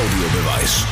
[0.00, 0.86] Audiobeweis.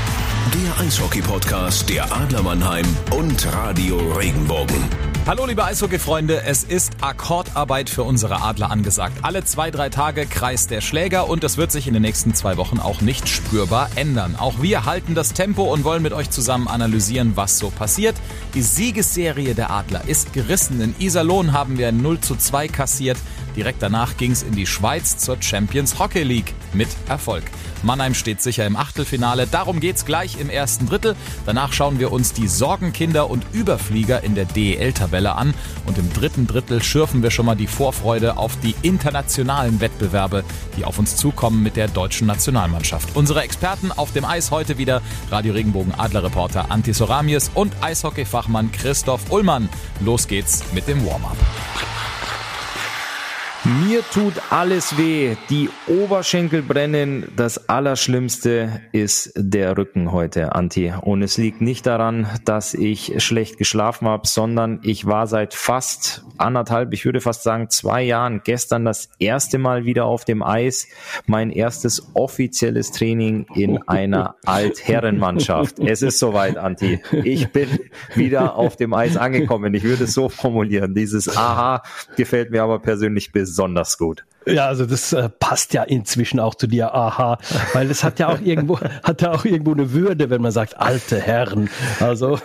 [0.52, 2.84] Der Eishockey-Podcast der Adler Mannheim
[3.16, 4.84] und Radio Regenbogen.
[5.26, 9.16] Hallo liebe Eishockey-Freunde, es ist Akkordarbeit für unsere Adler angesagt.
[9.22, 12.58] Alle zwei, drei Tage kreist der Schläger und das wird sich in den nächsten zwei
[12.58, 14.36] Wochen auch nicht spürbar ändern.
[14.36, 18.16] Auch wir halten das Tempo und wollen mit euch zusammen analysieren, was so passiert.
[18.52, 20.82] Die Siegesserie der Adler ist gerissen.
[20.82, 23.16] In Iserlohn haben wir 0 zu 2 kassiert.
[23.58, 27.42] Direkt danach ging es in die Schweiz zur Champions Hockey League mit Erfolg.
[27.82, 29.48] Mannheim steht sicher im Achtelfinale.
[29.48, 31.16] Darum geht's gleich im ersten Drittel.
[31.44, 35.54] Danach schauen wir uns die Sorgenkinder und Überflieger in der DEL-Tabelle an.
[35.86, 40.44] Und im dritten Drittel schürfen wir schon mal die Vorfreude auf die internationalen Wettbewerbe,
[40.76, 43.16] die auf uns zukommen mit der deutschen Nationalmannschaft.
[43.16, 45.02] Unsere Experten auf dem Eis heute wieder
[45.32, 49.68] Radio Regenbogen Adlerreporter Antti Soramies und Eishockeyfachmann Christoph Ullmann.
[49.98, 51.36] Los geht's mit dem Warm-up.
[53.68, 55.36] Mir tut alles weh.
[55.50, 57.30] Die Oberschenkel brennen.
[57.36, 60.94] Das Allerschlimmste ist der Rücken heute, Anti.
[61.02, 66.24] Und es liegt nicht daran, dass ich schlecht geschlafen habe, sondern ich war seit fast
[66.38, 70.86] anderthalb, ich würde fast sagen zwei Jahren gestern das erste Mal wieder auf dem Eis.
[71.26, 75.78] Mein erstes offizielles Training in einer Altherrenmannschaft.
[75.78, 77.02] Es ist soweit, Anti.
[77.12, 77.68] Ich bin
[78.14, 79.74] wieder auf dem Eis angekommen.
[79.74, 80.94] Ich würde es so formulieren.
[80.94, 81.82] Dieses Aha
[82.16, 84.24] gefällt mir aber persönlich besonders besonders gut.
[84.52, 87.38] Ja, also das äh, passt ja inzwischen auch zu dir, aha,
[87.72, 90.78] weil es hat ja auch irgendwo hat ja auch irgendwo eine Würde, wenn man sagt
[90.78, 91.68] alte Herren.
[92.00, 92.38] Also.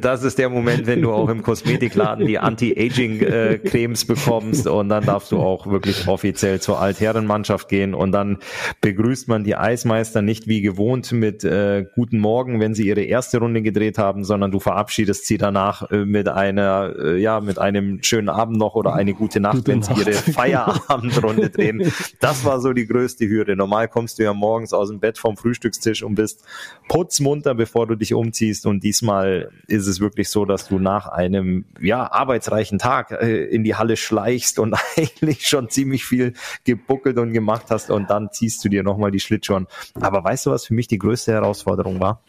[0.00, 5.32] Das ist der Moment, wenn du auch im Kosmetikladen die Anti-Aging-Cremes bekommst und dann darfst
[5.32, 8.38] du auch wirklich offiziell zur Altherrenmannschaft gehen und dann
[8.80, 13.38] begrüßt man die Eismeister nicht wie gewohnt mit äh, guten Morgen, wenn sie ihre erste
[13.38, 18.02] Runde gedreht haben, sondern du verabschiedest sie danach äh, mit einer äh, ja mit einem
[18.02, 21.92] schönen Abend noch oder eine gute Nacht, gute wenn sie ihre Feierabendrunde Runde drehen.
[22.20, 23.56] Das war so die größte Hürde.
[23.56, 26.44] Normal kommst du ja morgens aus dem Bett vom Frühstückstisch und bist
[26.88, 28.66] putzmunter, bevor du dich umziehst.
[28.66, 33.64] Und diesmal ist es wirklich so, dass du nach einem ja arbeitsreichen Tag äh, in
[33.64, 38.64] die Halle schleichst und eigentlich schon ziemlich viel gebuckelt und gemacht hast und dann ziehst
[38.64, 39.66] du dir nochmal die Schlittschuhe.
[39.94, 42.22] Aber weißt du, was für mich die größte Herausforderung war?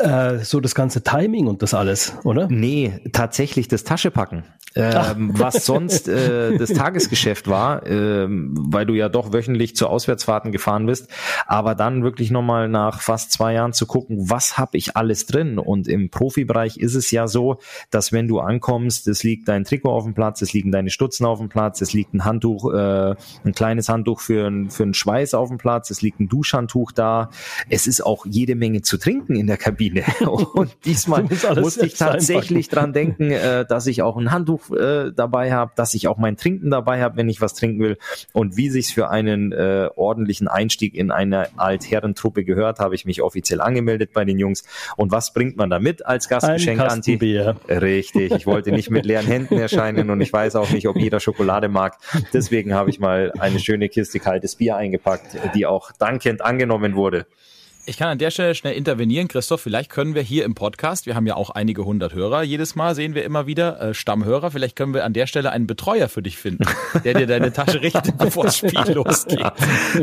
[0.00, 2.48] Äh, so das ganze Timing und das alles, oder?
[2.50, 4.44] Nee, tatsächlich das Taschepacken
[4.74, 10.52] ähm, was sonst äh, das Tagesgeschäft war, ähm, weil du ja doch wöchentlich zu Auswärtsfahrten
[10.52, 11.08] gefahren bist,
[11.46, 15.58] aber dann wirklich nochmal nach fast zwei Jahren zu gucken, was habe ich alles drin?
[15.58, 17.58] Und im Profibereich ist es ja so,
[17.90, 21.24] dass wenn du ankommst, es liegt dein Trikot auf dem Platz, es liegen deine Stutzen
[21.24, 25.34] auf dem Platz, es liegt ein Handtuch, äh, ein kleines Handtuch für, für einen Schweiß
[25.34, 27.30] auf dem Platz, es liegt ein Duschhandtuch da,
[27.68, 29.83] es ist auch jede Menge zu trinken in der Kabine
[30.54, 31.22] und diesmal
[31.60, 35.94] musste ich tatsächlich dran denken, äh, dass ich auch ein Handtuch äh, dabei habe, dass
[35.94, 37.98] ich auch mein Trinken dabei habe, wenn ich was trinken will
[38.32, 43.22] und wie sich's für einen äh, ordentlichen Einstieg in eine Altherrentruppe gehört, habe ich mich
[43.22, 44.64] offiziell angemeldet bei den Jungs.
[44.96, 47.16] Und was bringt man da mit als Gastgeschenk, Ein Anti?
[47.16, 47.56] Bier.
[47.68, 51.20] Richtig, ich wollte nicht mit leeren Händen erscheinen und ich weiß auch nicht, ob jeder
[51.20, 51.98] Schokolade mag.
[52.32, 57.26] Deswegen habe ich mal eine schöne Kiste kaltes Bier eingepackt, die auch dankend angenommen wurde.
[57.86, 59.60] Ich kann an der Stelle schnell intervenieren, Christoph.
[59.60, 62.94] Vielleicht können wir hier im Podcast, wir haben ja auch einige hundert Hörer, jedes Mal
[62.94, 64.50] sehen wir immer wieder äh, Stammhörer.
[64.50, 66.64] Vielleicht können wir an der Stelle einen Betreuer für dich finden,
[67.04, 69.44] der dir deine Tasche richtet, bevor das Spiel losgeht.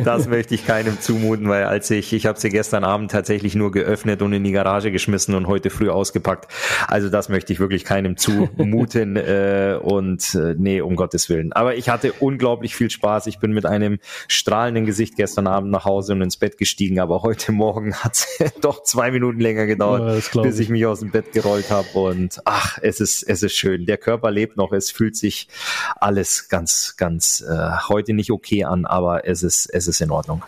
[0.06, 3.72] Das möchte ich keinem zumuten, weil als ich, ich habe sie gestern Abend tatsächlich nur
[3.72, 6.52] geöffnet und in die Garage geschmissen und heute früh ausgepackt.
[6.88, 11.52] Also das möchte ich wirklich keinem zumuten äh, und äh, nee, um Gottes Willen.
[11.54, 13.26] Aber ich hatte unglaublich viel Spaß.
[13.26, 13.98] Ich bin mit einem
[14.28, 18.14] strahlenden Gesicht gestern Abend nach Hause und ins Bett gestiegen, aber heute Morgen Morgen hat
[18.14, 21.88] es doch zwei Minuten länger gedauert, ja, bis ich mich aus dem Bett gerollt habe.
[21.94, 23.86] Und ach, es ist, es ist schön.
[23.86, 24.74] Der Körper lebt noch.
[24.74, 25.48] Es fühlt sich
[25.96, 30.44] alles ganz, ganz äh, heute nicht okay an, aber es ist, es ist in Ordnung.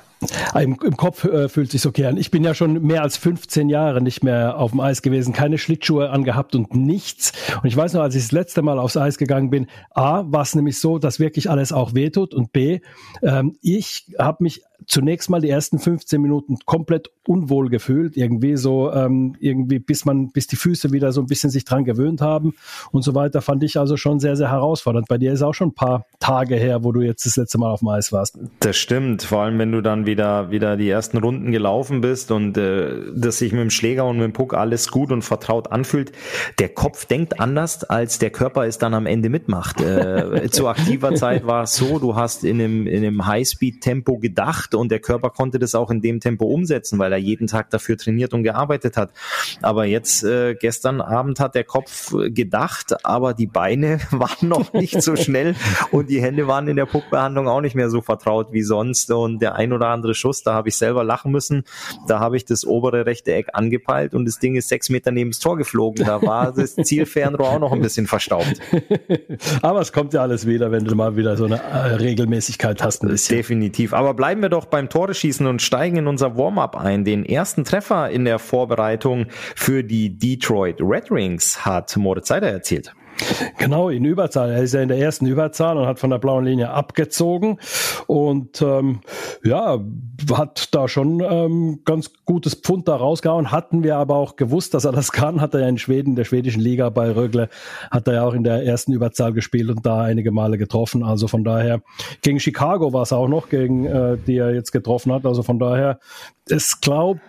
[0.56, 2.18] Im, Im, Kopf äh, fühlt sich okay an.
[2.18, 5.58] Ich bin ja schon mehr als 15 Jahre nicht mehr auf dem Eis gewesen, keine
[5.58, 7.34] Schlittschuhe angehabt und nichts.
[7.62, 10.42] Und ich weiß noch, als ich das letzte Mal aufs Eis gegangen bin, A, war
[10.42, 12.80] es nämlich so, dass wirklich alles auch wehtut und B,
[13.22, 18.92] ähm, ich habe mich zunächst mal die ersten 15 Minuten komplett unwohl gefühlt, irgendwie so,
[18.92, 22.54] ähm, irgendwie bis man, bis die Füße wieder so ein bisschen sich dran gewöhnt haben
[22.92, 25.08] und so weiter, fand ich also schon sehr, sehr herausfordernd.
[25.08, 27.72] Bei dir ist auch schon ein paar Tage her, wo du jetzt das letzte Mal
[27.72, 28.38] auf dem Eis warst.
[28.60, 32.58] Das stimmt, vor allem wenn du dann wieder, wieder die ersten Runden gelaufen bist und
[32.58, 36.12] äh, dass sich mit dem Schläger und mit dem Puck alles gut und vertraut anfühlt.
[36.60, 39.82] Der Kopf denkt anders, als der Körper es dann am Ende mitmacht.
[39.82, 44.73] Äh, zu aktiver Zeit war es so, du hast in einem, in einem Highspeed-Tempo gedacht
[44.74, 47.70] gemacht und der Körper konnte das auch in dem Tempo umsetzen, weil er jeden Tag
[47.70, 49.12] dafür trainiert und gearbeitet hat.
[49.62, 55.02] Aber jetzt, äh, gestern Abend hat der Kopf gedacht, aber die Beine waren noch nicht
[55.02, 55.56] so schnell
[55.92, 59.42] und die Hände waren in der Puckbehandlung auch nicht mehr so vertraut wie sonst und
[59.42, 61.64] der ein oder andere Schuss, da habe ich selber lachen müssen,
[62.08, 65.32] da habe ich das obere rechte Eck angepeilt und das Ding ist sechs Meter neben
[65.32, 66.06] das Tor geflogen.
[66.06, 68.60] Da war das Zielfernrohr auch noch ein bisschen verstaubt.
[69.62, 73.04] Aber es kommt ja alles wieder, wenn du mal wieder so eine äh, Regelmäßigkeit hast.
[73.04, 73.38] Ein bisschen.
[73.38, 73.94] Definitiv.
[73.94, 77.04] Aber bleiben wir doch beim Tore schießen und steigen in unser Warm-up ein.
[77.04, 82.94] Den ersten Treffer in der Vorbereitung für die Detroit Red Wings hat Moritz Seider erzielt.
[83.58, 84.52] Genau, in Überzahl.
[84.52, 87.60] Er ist ja in der ersten Überzahl und hat von der blauen Linie abgezogen
[88.08, 89.02] und ähm,
[89.44, 89.80] ja,
[90.34, 93.52] hat da schon ähm, ganz gutes Pfund da rausgehauen.
[93.52, 95.42] Hatten wir aber auch gewusst, dass er das kann.
[95.42, 97.50] Hat er ja in Schweden, der schwedischen Liga bei Rögle,
[97.92, 101.04] hat er ja auch in der ersten Überzahl gespielt und da einige Male getroffen.
[101.04, 101.82] Also von daher,
[102.22, 105.26] gegen Chicago war es auch noch, gegen äh, die er jetzt getroffen hat.
[105.26, 106.00] Also von daher,
[106.50, 107.22] es glaubt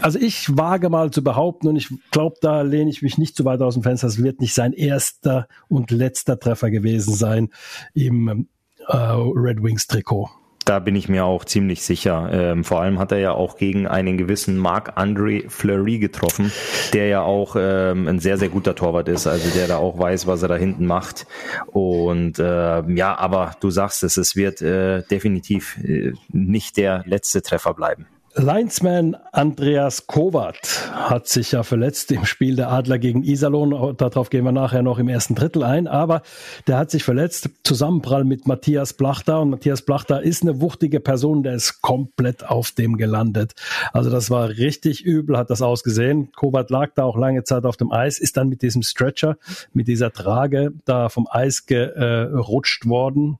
[0.00, 3.44] also ich wage mal zu behaupten, und ich glaube, da lehne ich mich nicht zu
[3.44, 7.50] weit aus dem Fenster, es wird nicht sein erster und letzter Treffer gewesen sein
[7.94, 8.48] im
[8.88, 10.30] äh, Red Wings Trikot.
[10.66, 12.28] Da bin ich mir auch ziemlich sicher.
[12.30, 16.52] Ähm, vor allem hat er ja auch gegen einen gewissen Marc-André Fleury getroffen,
[16.92, 20.26] der ja auch ähm, ein sehr, sehr guter Torwart ist, also der da auch weiß,
[20.26, 21.26] was er da hinten macht.
[21.66, 27.42] Und äh, ja, aber du sagst es, es wird äh, definitiv äh, nicht der letzte
[27.42, 28.06] Treffer bleiben.
[28.36, 30.56] Linesman Andreas Kovac
[30.92, 33.96] hat sich ja verletzt im Spiel der Adler gegen Iserlohn.
[33.96, 35.88] Darauf gehen wir nachher noch im ersten Drittel ein.
[35.88, 36.22] Aber
[36.68, 37.50] der hat sich verletzt.
[37.64, 39.40] Zusammenprall mit Matthias Plachter.
[39.40, 41.42] Und Matthias Plachter ist eine wuchtige Person.
[41.42, 43.54] Der ist komplett auf dem gelandet.
[43.92, 46.30] Also das war richtig übel, hat das ausgesehen.
[46.32, 49.38] Kovac lag da auch lange Zeit auf dem Eis, ist dann mit diesem Stretcher,
[49.72, 53.38] mit dieser Trage da vom Eis gerutscht worden.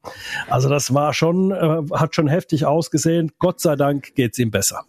[0.48, 3.30] Also das war schon, äh, hat schon heftig ausgesehen.
[3.38, 4.84] Gott sei Dank geht's ihm besser.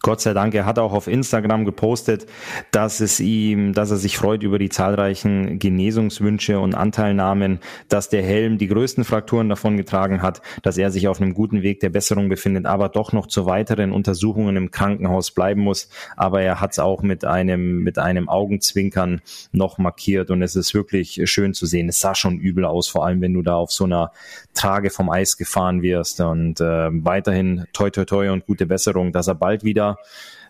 [0.00, 2.26] Gott sei Dank, er hat auch auf Instagram gepostet,
[2.70, 8.22] dass es ihm, dass er sich freut über die zahlreichen Genesungswünsche und Anteilnahmen, dass der
[8.22, 11.90] Helm die größten Frakturen davon getragen hat, dass er sich auf einem guten Weg der
[11.90, 15.88] Besserung befindet, aber doch noch zu weiteren Untersuchungen im Krankenhaus bleiben muss.
[16.16, 19.20] Aber er hat es auch mit einem, mit einem Augenzwinkern
[19.52, 21.88] noch markiert und es ist wirklich schön zu sehen.
[21.88, 24.12] Es sah schon übel aus, vor allem wenn du da auf so einer
[24.54, 29.28] Trage vom Eis gefahren wirst und äh, weiterhin toi toi toi und gute Besserung, dass
[29.28, 29.96] er bald wieder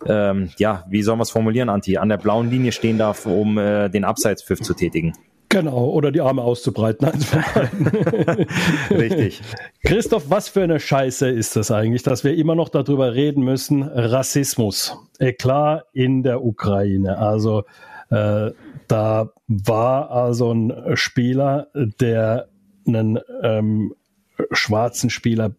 [0.05, 3.57] ähm, ja, wie soll man es formulieren, Anti, an der blauen Linie stehen darf, um
[3.57, 5.13] äh, den Abseitspfiff zu tätigen.
[5.49, 7.07] Genau, oder die Arme auszubreiten.
[8.91, 9.41] Richtig.
[9.83, 13.81] Christoph, was für eine Scheiße ist das eigentlich, dass wir immer noch darüber reden müssen?
[13.81, 14.95] Rassismus.
[15.17, 17.17] Eklar in der Ukraine.
[17.17, 17.63] Also
[18.11, 18.51] äh,
[18.87, 22.47] da war also ein Spieler, der
[22.85, 23.95] einen ähm,
[24.51, 25.55] schwarzen Spieler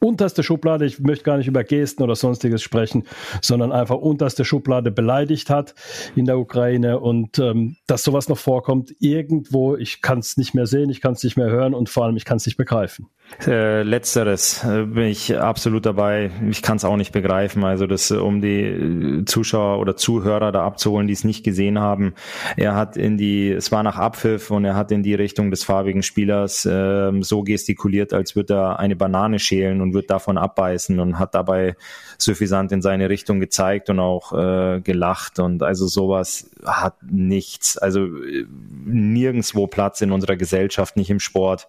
[0.00, 3.04] unterste Schublade, ich möchte gar nicht über Gesten oder sonstiges sprechen,
[3.42, 5.74] sondern einfach unterste Schublade beleidigt hat
[6.14, 10.66] in der Ukraine und ähm, dass sowas noch vorkommt irgendwo, ich kann es nicht mehr
[10.66, 13.08] sehen, ich kann es nicht mehr hören und vor allem ich kann es nicht begreifen.
[13.46, 16.30] Äh, letzteres äh, bin ich absolut dabei.
[16.48, 17.64] Ich kann es auch nicht begreifen.
[17.64, 22.14] Also das, um die äh, Zuschauer oder Zuhörer da abzuholen, die es nicht gesehen haben.
[22.56, 25.64] Er hat in die, es war nach Abpfiff und er hat in die Richtung des
[25.64, 31.00] farbigen Spielers äh, so gestikuliert, als würde er eine Banane schälen und wird davon abbeißen
[31.00, 31.74] und hat dabei
[32.18, 35.38] suffisant in seine Richtung gezeigt und auch äh, gelacht.
[35.38, 38.46] Und also sowas hat nichts, also äh,
[38.84, 41.66] nirgendswo Platz in unserer Gesellschaft, nicht im Sport,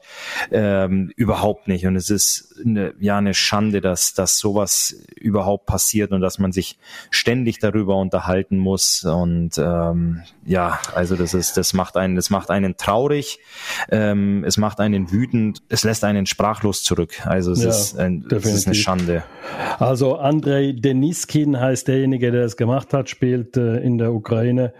[0.51, 1.87] ähm, überhaupt nicht.
[1.87, 6.51] Und es ist eine, ja eine Schande, dass dass sowas überhaupt passiert und dass man
[6.51, 6.77] sich
[7.09, 9.05] ständig darüber unterhalten muss.
[9.05, 13.39] Und ähm, ja, also das ist das macht einen das macht einen traurig,
[13.89, 18.25] ähm, es macht einen wütend, es lässt einen sprachlos zurück, also es ja, ist ein,
[18.31, 19.23] es ist eine Schande.
[19.79, 24.73] Also an Andrei Deniskin heißt derjenige, der es gemacht hat, spielt äh, in der Ukraine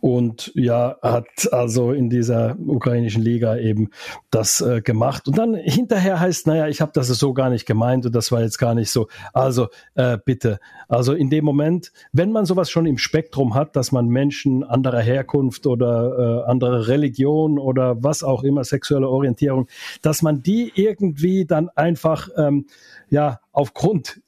[0.00, 3.90] und ja, hat also in dieser ukrainischen Liga eben
[4.30, 5.26] das äh, gemacht.
[5.26, 8.40] Und dann hinterher heißt, naja, ich habe das so gar nicht gemeint und das war
[8.42, 9.08] jetzt gar nicht so.
[9.32, 13.92] Also äh, bitte, also in dem Moment, wenn man sowas schon im Spektrum hat, dass
[13.92, 19.66] man Menschen anderer Herkunft oder äh, anderer Religion oder was auch immer, sexuelle Orientierung,
[20.02, 22.66] dass man die irgendwie dann einfach ähm,
[23.08, 24.20] ja aufgrund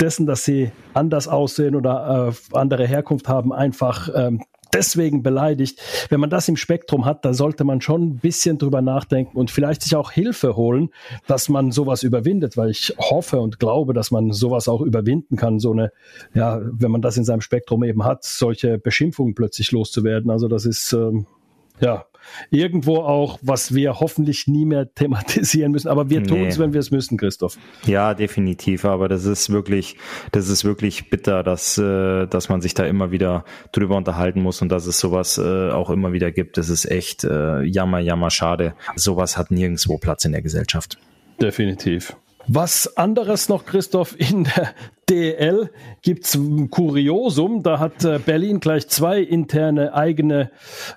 [0.00, 4.42] dessen, dass sie anders aussehen oder äh, andere Herkunft haben, einfach ähm,
[4.74, 5.80] deswegen beleidigt.
[6.10, 9.50] Wenn man das im Spektrum hat, da sollte man schon ein bisschen drüber nachdenken und
[9.50, 10.90] vielleicht sich auch Hilfe holen,
[11.26, 15.58] dass man sowas überwindet, weil ich hoffe und glaube, dass man sowas auch überwinden kann,
[15.58, 15.92] so eine,
[16.34, 20.30] ja, wenn man das in seinem Spektrum eben hat, solche Beschimpfungen plötzlich loszuwerden.
[20.30, 21.26] Also das ist, ähm,
[21.80, 22.04] ja,
[22.50, 25.88] irgendwo auch, was wir hoffentlich nie mehr thematisieren müssen.
[25.88, 27.56] Aber wir tun es, wenn wir es müssen, Christoph.
[27.86, 28.84] Ja, definitiv.
[28.84, 29.96] Aber das ist wirklich,
[30.32, 34.62] das ist wirklich bitter, dass, äh, dass man sich da immer wieder drüber unterhalten muss
[34.62, 36.56] und dass es sowas äh, auch immer wieder gibt.
[36.56, 38.74] Das ist echt äh, jammer, jammer, schade.
[38.96, 40.98] Sowas hat nirgendwo Platz in der Gesellschaft.
[41.40, 42.16] Definitiv.
[42.46, 44.74] Was anderes noch, Christoph, in der
[45.08, 45.70] DL
[46.02, 47.62] gibt's ein Kuriosum.
[47.62, 50.50] Da hat äh, Berlin gleich zwei interne eigene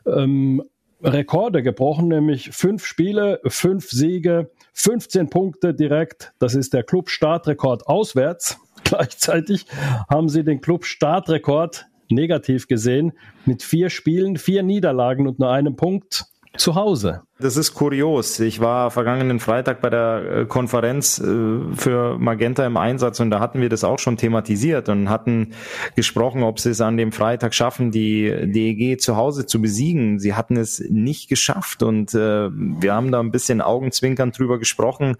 [0.06, 0.64] ähm,
[1.04, 6.34] Rekorde gebrochen, nämlich fünf Spiele, fünf Siege, 15 Punkte direkt.
[6.40, 8.58] Das ist der Club-Startrekord auswärts.
[8.84, 9.66] Gleichzeitig
[10.10, 13.14] haben sie den Club-Startrekord negativ gesehen
[13.46, 16.26] mit vier Spielen, vier Niederlagen und nur einem Punkt
[16.56, 17.22] zu Hause.
[17.40, 18.40] Das ist kurios.
[18.40, 23.40] Ich war vergangenen Freitag bei der äh, Konferenz äh, für Magenta im Einsatz und da
[23.40, 25.54] hatten wir das auch schon thematisiert und hatten
[25.96, 30.18] gesprochen, ob sie es an dem Freitag schaffen, die DEG zu Hause zu besiegen.
[30.18, 35.18] Sie hatten es nicht geschafft und äh, wir haben da ein bisschen Augenzwinkern drüber gesprochen.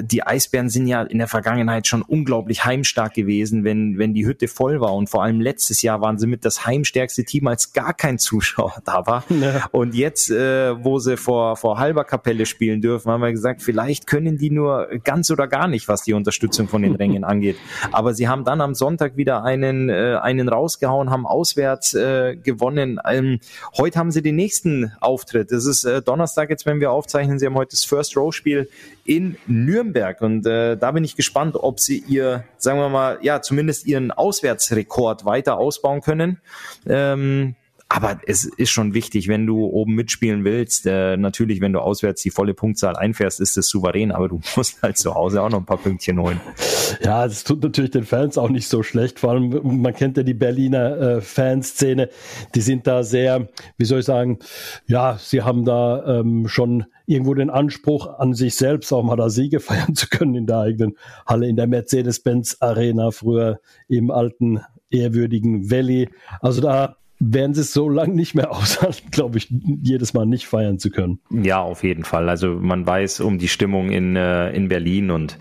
[0.00, 4.48] Die Eisbären sind ja in der Vergangenheit schon unglaublich heimstark gewesen, wenn, wenn die Hütte
[4.48, 7.94] voll war und vor allem letztes Jahr waren sie mit das heimstärkste Team, als gar
[7.94, 9.22] kein Zuschauer da war.
[9.28, 9.66] Ja.
[9.70, 14.06] Und jetzt, wo sie vor vor, vor halber Kapelle spielen dürfen, haben wir gesagt, vielleicht
[14.06, 17.56] können die nur ganz oder gar nicht, was die Unterstützung von den Rängen angeht.
[17.92, 22.98] Aber sie haben dann am Sonntag wieder einen, äh, einen rausgehauen, haben auswärts äh, gewonnen.
[23.06, 23.40] Ähm,
[23.76, 25.52] heute haben sie den nächsten Auftritt.
[25.52, 27.38] Das ist äh, Donnerstag jetzt, wenn wir aufzeichnen.
[27.38, 28.68] Sie haben heute das First Row Spiel
[29.04, 33.42] in Nürnberg und äh, da bin ich gespannt, ob sie ihr, sagen wir mal, ja,
[33.42, 36.40] zumindest ihren Auswärtsrekord weiter ausbauen können.
[36.86, 37.54] Ähm,
[37.94, 40.84] aber es ist schon wichtig, wenn du oben mitspielen willst.
[40.84, 44.82] Äh, natürlich, wenn du auswärts die volle Punktzahl einfährst, ist es souverän, aber du musst
[44.82, 46.40] halt zu Hause auch noch ein paar Pünktchen holen.
[47.04, 49.20] Ja, das tut natürlich den Fans auch nicht so schlecht.
[49.20, 52.08] Vor allem, man kennt ja die Berliner äh, Fanszene.
[52.56, 53.48] Die sind da sehr,
[53.78, 54.40] wie soll ich sagen,
[54.86, 59.30] ja, sie haben da ähm, schon irgendwo den Anspruch an sich selbst, auch mal da
[59.30, 60.96] Siege feiern zu können in der eigenen
[61.26, 66.08] Halle, in der Mercedes-Benz Arena, früher im alten ehrwürdigen Valley.
[66.40, 66.96] Also da
[67.32, 70.90] werden sie es so lange nicht mehr aushalten, glaube ich, jedes Mal nicht feiern zu
[70.90, 71.20] können.
[71.30, 72.28] Ja, auf jeden Fall.
[72.28, 75.38] Also man weiß um die Stimmung in, äh, in Berlin und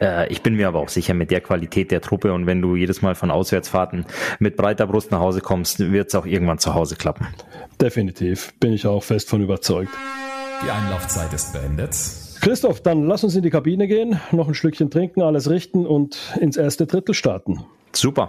[0.00, 2.76] äh, ich bin mir aber auch sicher mit der Qualität der Truppe und wenn du
[2.76, 4.06] jedes Mal von Auswärtsfahrten
[4.38, 7.26] mit breiter Brust nach Hause kommst, wird es auch irgendwann zu Hause klappen.
[7.80, 9.92] Definitiv, bin ich auch fest von überzeugt.
[10.64, 11.94] Die Einlaufzeit ist beendet.
[12.40, 16.36] Christoph, dann lass uns in die Kabine gehen, noch ein Schlückchen trinken, alles richten und
[16.40, 17.64] ins erste Drittel starten.
[17.92, 18.28] Super.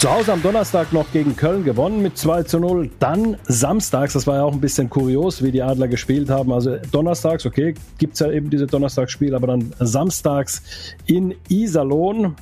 [0.00, 2.90] Zu Hause am Donnerstag noch gegen Köln gewonnen mit 2 zu 0.
[3.00, 6.54] Dann samstags, das war ja auch ein bisschen kurios, wie die Adler gespielt haben.
[6.54, 10.62] Also donnerstags, okay, gibt es ja eben diese Donnerstagsspiel, aber dann samstags
[11.04, 12.34] in Iserlohn.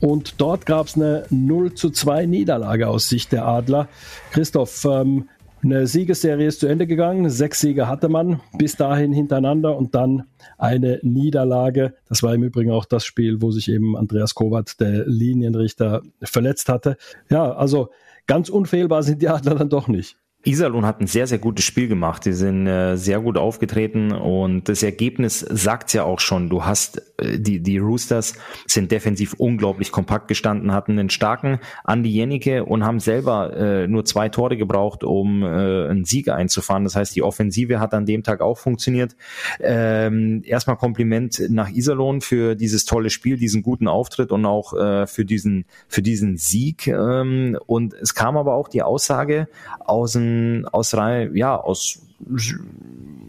[0.00, 3.88] Und dort gab es eine 0 zu 2 Niederlage aus Sicht der Adler.
[4.30, 5.28] Christoph, ähm,
[5.64, 7.30] eine Siegesserie ist zu Ende gegangen.
[7.30, 10.24] Sechs Siege hatte man bis dahin hintereinander und dann
[10.58, 11.94] eine Niederlage.
[12.08, 16.68] Das war im Übrigen auch das Spiel, wo sich eben Andreas Kovac, der Linienrichter, verletzt
[16.68, 16.96] hatte.
[17.30, 17.90] Ja, also
[18.26, 20.16] ganz unfehlbar sind die Adler dann doch nicht.
[20.44, 22.24] Iserlohn hat ein sehr, sehr gutes Spiel gemacht.
[22.24, 26.48] Die sind äh, sehr gut aufgetreten und das Ergebnis sagt ja auch schon.
[26.48, 28.34] Du hast äh, die, die Roosters
[28.66, 34.04] sind defensiv unglaublich kompakt gestanden, hatten einen starken Andi Jennike und haben selber äh, nur
[34.04, 36.82] zwei Tore gebraucht, um äh, einen Sieg einzufahren.
[36.84, 39.14] Das heißt, die Offensive hat an dem Tag auch funktioniert.
[39.60, 45.06] Ähm, erstmal Kompliment nach Iserlohn für dieses tolle Spiel, diesen guten Auftritt und auch äh,
[45.06, 46.88] für diesen, für diesen Sieg.
[46.88, 49.46] Ähm, und es kam aber auch die Aussage
[49.78, 50.31] aus dem
[50.70, 52.00] aus rein, ja, aus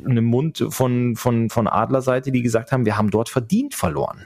[0.05, 4.25] einem Mund von, von, von Adlerseite, die gesagt haben, wir haben dort verdient verloren.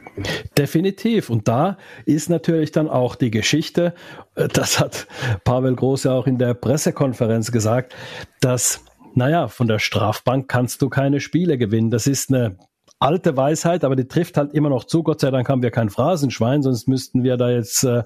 [0.58, 1.30] Definitiv.
[1.30, 3.94] Und da ist natürlich dann auch die Geschichte,
[4.36, 5.08] äh, das hat
[5.44, 7.96] Pavel Groß ja auch in der Pressekonferenz gesagt,
[8.42, 11.92] dass, naja, von der Strafbank kannst du keine Spiele gewinnen.
[11.92, 12.58] Das ist eine
[13.00, 15.04] alte Weisheit, aber die trifft halt immer noch zu.
[15.04, 18.04] Gott sei Dank haben wir kein Phrasenschwein, sonst müssten wir da jetzt äh,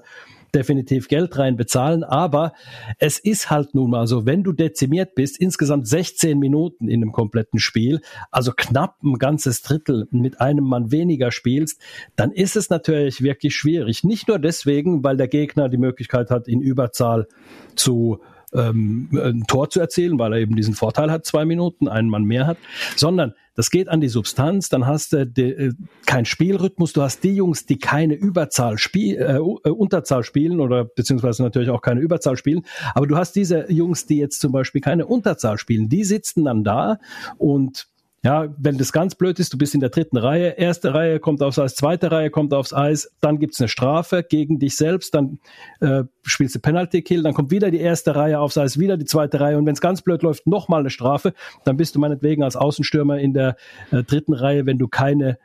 [0.54, 2.04] definitiv Geld rein bezahlen.
[2.04, 2.52] Aber
[2.98, 7.12] es ist halt nun mal so, wenn du dezimiert bist, insgesamt 16 Minuten in einem
[7.12, 11.80] kompletten Spiel, also knapp ein ganzes Drittel mit einem Mann weniger spielst,
[12.16, 14.04] dann ist es natürlich wirklich schwierig.
[14.04, 17.26] Nicht nur deswegen, weil der Gegner die Möglichkeit hat, in Überzahl
[17.74, 18.20] zu
[18.54, 22.24] ähm, ein Tor zu erzielen, weil er eben diesen Vorteil hat, zwei Minuten, einen Mann
[22.24, 22.58] mehr hat,
[22.96, 25.72] sondern das geht an die Substanz, dann hast du de, äh,
[26.06, 30.84] kein Spielrhythmus, du hast die Jungs, die keine Überzahl spiel, äh, äh, Unterzahl spielen oder
[30.84, 32.62] beziehungsweise natürlich auch keine Überzahl spielen,
[32.94, 36.64] aber du hast diese Jungs, die jetzt zum Beispiel keine Unterzahl spielen, die sitzen dann
[36.64, 36.98] da
[37.36, 37.91] und
[38.24, 41.42] Ja, wenn das ganz blöd ist, du bist in der dritten Reihe, erste Reihe kommt
[41.42, 45.40] aufs Eis, zweite Reihe kommt aufs Eis, dann gibt's eine Strafe gegen dich selbst, dann
[45.80, 49.40] äh, spielst du Penalty-Kill, dann kommt wieder die erste Reihe aufs Eis, wieder die zweite
[49.40, 52.54] Reihe und wenn es ganz blöd läuft, nochmal eine Strafe, dann bist du meinetwegen als
[52.54, 53.56] Außenstürmer in der
[53.90, 55.38] äh, dritten Reihe, wenn du keine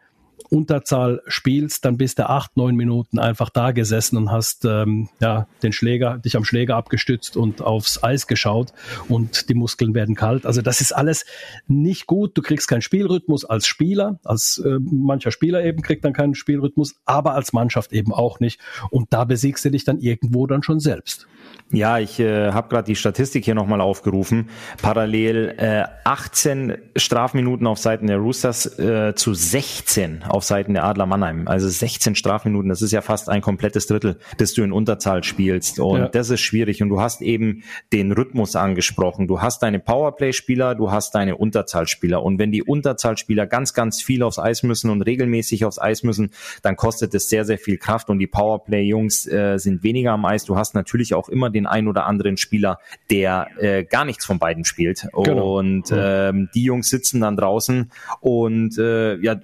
[0.50, 5.48] Unterzahl spielst, dann bist du acht, neun Minuten einfach da gesessen und hast ähm, ja
[5.64, 8.74] den Schläger, dich am Schläger abgestützt und aufs Eis geschaut
[9.10, 10.46] und die Muskeln werden kalt.
[10.46, 11.26] Also das ist alles
[11.68, 12.38] nicht gut.
[12.38, 16.96] Du kriegst keinen Spielrhythmus als Spieler, als äh, mancher Spieler eben kriegt dann keinen Spielrhythmus,
[17.06, 18.60] aber als Mannschaft eben auch nicht.
[18.90, 21.28] Und da besiegst du dich dann irgendwo dann schon selbst.
[21.72, 24.50] Ja, ich äh, habe gerade die Statistik hier nochmal aufgerufen.
[24.82, 31.06] Parallel äh, 18 Strafminuten auf Seiten der Roosters äh, zu 16 auf Seiten der Adler
[31.06, 31.46] Mannheim.
[31.50, 35.82] Also 16 Strafminuten, das ist ja fast ein komplettes Drittel, das du in Unterzahl spielst.
[35.82, 36.08] Und ja.
[36.08, 36.82] das ist schwierig.
[36.82, 39.28] Und du hast eben den Rhythmus angesprochen.
[39.28, 42.24] Du hast deine Powerplay-Spieler, du hast deine Unterzahlspieler.
[42.24, 46.30] Und wenn die Unterzahlspieler ganz, ganz viel aufs Eis müssen und regelmäßig aufs Eis müssen,
[46.62, 48.10] dann kostet es sehr, sehr viel Kraft.
[48.10, 50.46] Und die Powerplay-Jungs äh, sind weniger am Eis.
[50.46, 54.40] Du hast natürlich auch immer den einen oder anderen Spieler, der äh, gar nichts von
[54.40, 55.08] beiden spielt.
[55.14, 55.58] Genau.
[55.58, 59.36] Und ähm, die Jungs sitzen dann draußen und äh, ja,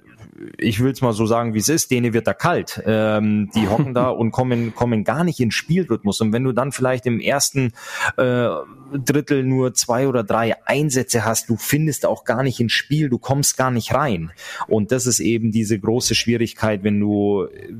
[0.58, 2.82] ich will es mal so sagen, wie es ist, denen wird da kalt.
[2.86, 6.20] Ähm, die hocken da und kommen, kommen gar nicht in Spielrhythmus.
[6.20, 7.72] Und wenn du dann vielleicht im ersten
[8.16, 8.48] äh,
[8.92, 13.18] Drittel nur zwei oder drei Einsätze hast, du findest auch gar nicht ins Spiel, du
[13.18, 14.32] kommst gar nicht rein.
[14.66, 17.72] Und das ist eben diese große Schwierigkeit, wenn du äh,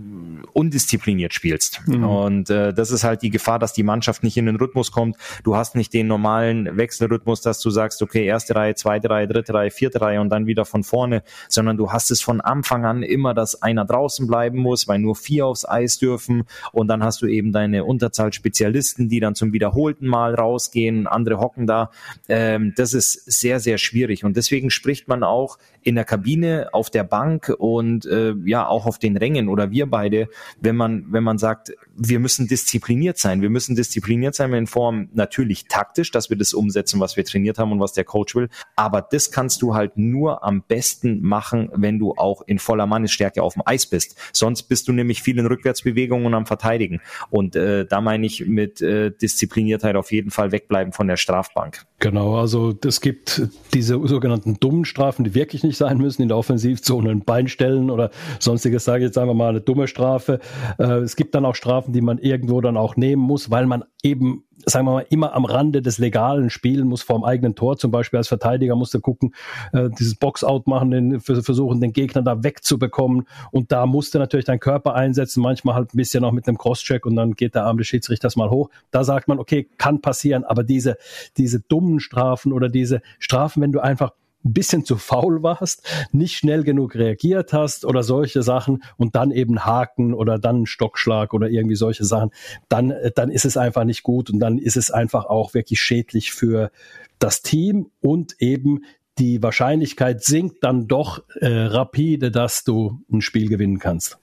[0.53, 1.83] undiszipliniert spielst.
[1.87, 2.05] Mhm.
[2.05, 5.17] Und äh, das ist halt die Gefahr, dass die Mannschaft nicht in den Rhythmus kommt.
[5.43, 9.55] Du hast nicht den normalen Wechselrhythmus, dass du sagst, okay, erste Reihe, zweite Reihe, dritte
[9.55, 13.03] Reihe, vierte Reihe und dann wieder von vorne, sondern du hast es von Anfang an
[13.03, 16.45] immer, dass einer draußen bleiben muss, weil nur vier aufs Eis dürfen.
[16.73, 21.39] Und dann hast du eben deine Unterzahl Spezialisten, die dann zum wiederholten Mal rausgehen, andere
[21.39, 21.91] hocken da.
[22.29, 24.25] Ähm, das ist sehr, sehr schwierig.
[24.25, 28.87] Und deswegen spricht man auch in der Kabine, auf der Bank und äh, ja auch
[28.87, 30.29] auf den Rängen oder wir beide,
[30.61, 33.43] wenn man, wenn man sagt, wir müssen diszipliniert sein.
[33.43, 37.59] Wir müssen diszipliniert sein in Form natürlich taktisch, dass wir das umsetzen, was wir trainiert
[37.59, 38.49] haben und was der Coach will.
[38.77, 43.43] Aber das kannst du halt nur am besten machen, wenn du auch in voller Mannesstärke
[43.43, 44.17] auf dem Eis bist.
[44.33, 47.01] Sonst bist du nämlich viel in Rückwärtsbewegungen und am Verteidigen.
[47.31, 51.85] Und äh, da meine ich mit äh, Diszipliniertheit auf jeden Fall wegbleiben von der Strafbank.
[51.99, 56.37] Genau, also es gibt diese sogenannten dummen Strafen, die wirklich nicht sein müssen, in der
[56.37, 60.41] Offensivzone ein Bein stellen oder sonstiges, sage ich jetzt einfach mal eine dumme Strafe.
[60.79, 63.85] Äh, es gibt dann auch Strafen, die man irgendwo dann auch nehmen muss, weil man
[64.03, 67.77] eben sagen wir mal, immer am Rande des Legalen spielen muss, vor dem eigenen Tor
[67.77, 69.35] zum Beispiel als Verteidiger musst du gucken,
[69.73, 74.47] äh, dieses Box-out machen, den, versuchen den Gegner da wegzubekommen und da musst du natürlich
[74.47, 77.65] deinen Körper einsetzen, manchmal halt ein bisschen auch mit einem Cross-Check und dann geht der
[77.65, 78.71] Arm des Schiedsrichters mal hoch.
[78.91, 80.97] Da sagt man, okay, kann passieren, aber diese,
[81.37, 84.13] diese dummen Strafen oder diese Strafen, wenn du einfach
[84.45, 89.31] ein bisschen zu faul warst, nicht schnell genug reagiert hast oder solche Sachen und dann
[89.31, 92.31] eben Haken oder dann Stockschlag oder irgendwie solche Sachen,
[92.69, 95.81] dann, äh, dann ist es einfach nicht gut und dann ist es einfach auch wirklich
[95.81, 96.71] schädlich für
[97.19, 98.83] das Team und eben
[99.19, 104.19] die Wahrscheinlichkeit sinkt dann doch äh, rapide, dass du ein Spiel gewinnen kannst.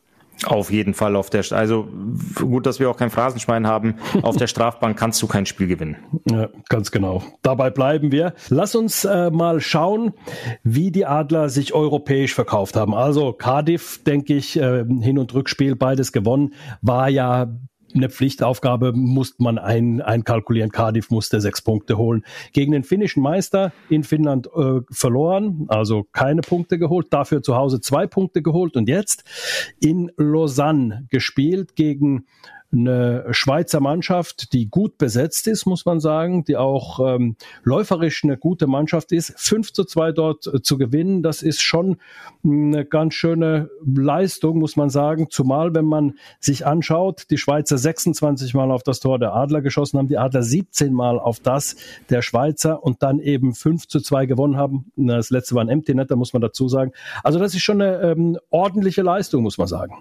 [0.46, 1.88] Auf jeden Fall auf der, also
[2.36, 3.96] gut, dass wir auch kein Phrasenschwein haben.
[4.24, 5.98] Auf der Strafbank kannst du kein Spiel gewinnen.
[6.30, 7.22] Ja, ganz genau.
[7.44, 8.34] Dabei bleiben wir.
[8.50, 10.14] Lass uns äh, mal schauen,
[10.64, 12.96] wie die Adler sich europäisch verkauft haben.
[12.96, 17.48] Also Cardiff, denke ich, äh, Hin- und Rückspiel, beides gewonnen, war ja
[17.96, 20.72] eine Pflichtaufgabe musste man ein, einkalkulieren.
[20.72, 22.24] Cardiff musste sechs Punkte holen.
[22.54, 27.82] Gegen den finnischen Meister in Finnland äh, verloren, also keine Punkte geholt, dafür zu Hause
[27.82, 29.24] zwei Punkte geholt und jetzt
[29.80, 32.26] in Lausanne gespielt gegen
[32.72, 38.38] eine Schweizer Mannschaft, die gut besetzt ist, muss man sagen, die auch ähm, läuferisch eine
[38.38, 39.34] gute Mannschaft ist.
[39.38, 41.98] 5 zu 2 dort äh, zu gewinnen, das ist schon
[42.44, 45.28] eine ganz schöne Leistung, muss man sagen.
[45.30, 49.98] Zumal, wenn man sich anschaut, die Schweizer 26 Mal auf das Tor der Adler geschossen
[49.98, 51.76] haben, die Adler 17 Mal auf das
[52.10, 54.92] der Schweizer und dann eben 5 zu 2 gewonnen haben.
[54.96, 56.94] Das letzte war ein Empty Net, da muss man dazu sagen.
[57.24, 59.96] Also das ist schon eine ähm, ordentliche Leistung, muss man sagen.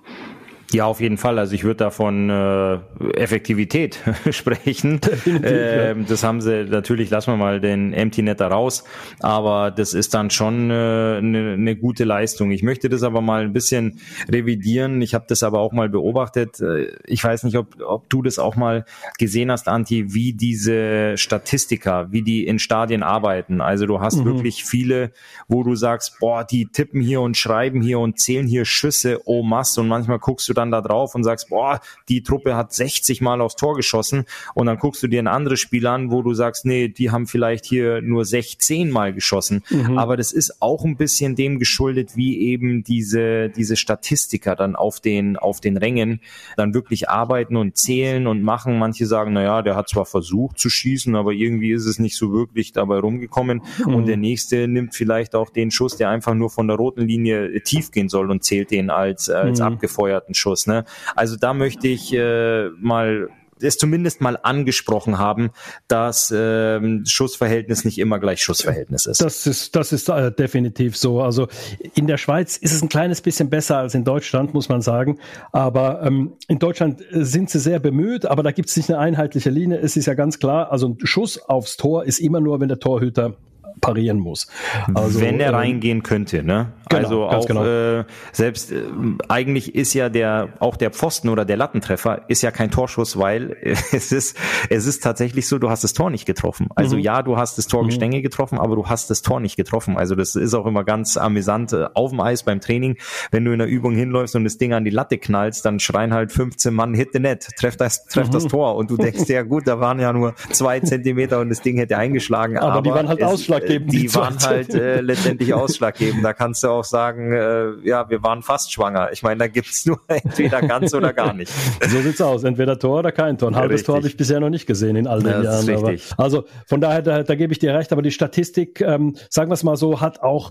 [0.72, 1.38] Ja, auf jeden Fall.
[1.38, 2.78] Also ich würde da von äh,
[3.14, 3.98] Effektivität
[4.30, 5.00] sprechen.
[5.26, 8.84] Äh, das haben sie natürlich, lassen wir mal den Empty Net da raus,
[9.18, 12.52] aber das ist dann schon äh, eine, eine gute Leistung.
[12.52, 13.98] Ich möchte das aber mal ein bisschen
[14.30, 15.02] revidieren.
[15.02, 16.60] Ich habe das aber auch mal beobachtet.
[16.60, 18.84] Äh, ich weiß nicht, ob, ob du das auch mal
[19.18, 23.60] gesehen hast, Anti, wie diese Statistiker, wie die in Stadien arbeiten.
[23.60, 24.26] Also du hast mhm.
[24.26, 25.10] wirklich viele,
[25.48, 29.42] wo du sagst, boah, die tippen hier und schreiben hier und zählen hier Schüsse, oh
[29.42, 33.20] Mass, und manchmal guckst du dann da drauf und sagst, boah, die Truppe hat 60
[33.20, 36.34] Mal aufs Tor geschossen und dann guckst du dir ein anderes Spiel an, wo du
[36.34, 39.62] sagst, nee, die haben vielleicht hier nur 16 Mal geschossen.
[39.70, 39.98] Mhm.
[39.98, 45.00] Aber das ist auch ein bisschen dem geschuldet, wie eben diese, diese Statistiker dann auf
[45.00, 46.20] den, auf den Rängen
[46.56, 48.78] dann wirklich arbeiten und zählen und machen.
[48.78, 52.16] Manche sagen, na ja, der hat zwar versucht zu schießen, aber irgendwie ist es nicht
[52.16, 53.62] so wirklich dabei rumgekommen.
[53.84, 53.94] Mhm.
[53.94, 57.62] Und der nächste nimmt vielleicht auch den Schuss, der einfach nur von der roten Linie
[57.62, 59.66] tief gehen soll und zählt den als, als mhm.
[59.66, 60.49] abgefeuerten Schuss.
[60.66, 60.84] Ne?
[61.16, 63.28] Also da möchte ich äh, mal
[63.62, 65.50] es zumindest mal angesprochen haben,
[65.88, 69.20] dass ähm, Schussverhältnis nicht immer gleich Schussverhältnis ist.
[69.20, 71.20] Das ist, das ist äh, definitiv so.
[71.20, 71.48] Also
[71.94, 75.18] in der Schweiz ist es ein kleines bisschen besser als in Deutschland, muss man sagen.
[75.52, 79.50] Aber ähm, in Deutschland sind sie sehr bemüht, aber da gibt es nicht eine einheitliche
[79.50, 79.78] Linie.
[79.78, 82.80] Es ist ja ganz klar, also ein Schuss aufs Tor ist immer nur, wenn der
[82.80, 83.36] Torhüter
[83.80, 84.48] parieren muss.
[84.94, 86.72] Also, Wenn er ähm, reingehen könnte, ne?
[86.88, 87.64] Genau, also auch genau.
[87.64, 88.82] äh, selbst äh,
[89.28, 93.56] eigentlich ist ja der auch der Pfosten oder der Lattentreffer ist ja kein Torschuss, weil
[93.62, 94.36] es ist
[94.68, 96.68] es ist tatsächlich so, du hast das Tor nicht getroffen.
[96.74, 97.02] Also mhm.
[97.02, 98.22] ja, du hast das Torgestänge mhm.
[98.22, 99.96] getroffen, aber du hast das Tor nicht getroffen.
[99.96, 102.96] Also das ist auch immer ganz amüsant äh, auf dem Eis beim Training,
[103.30, 106.12] wenn du in der Übung hinläufst und das Ding an die Latte knallst, dann schreien
[106.12, 108.32] halt 15 Mann hit the net, treff das treff mhm.
[108.32, 111.62] das Tor und du denkst ja gut, da waren ja nur zwei Zentimeter und das
[111.62, 112.58] Ding hätte eingeschlagen.
[112.58, 113.92] Aber, aber die waren halt ausschlaggebend ausschlaggebend.
[113.92, 116.24] Die, die waren halt äh, letztendlich ausschlaggebend.
[116.24, 119.10] Da kannst du auch sagen, äh, ja, wir waren fast schwanger.
[119.12, 121.52] Ich meine, da gibt's nur entweder ganz oder gar nicht.
[121.88, 122.44] So sieht's aus.
[122.44, 123.50] Entweder Tor oder kein Tor.
[123.50, 123.86] Ein halbes richtig.
[123.86, 125.70] Tor habe ich bisher noch nicht gesehen in all den ja, Jahren.
[125.70, 127.92] Aber, also von daher, da, da gebe ich dir recht.
[127.92, 130.50] Aber die Statistik, ähm, sagen wir es mal so, hat auch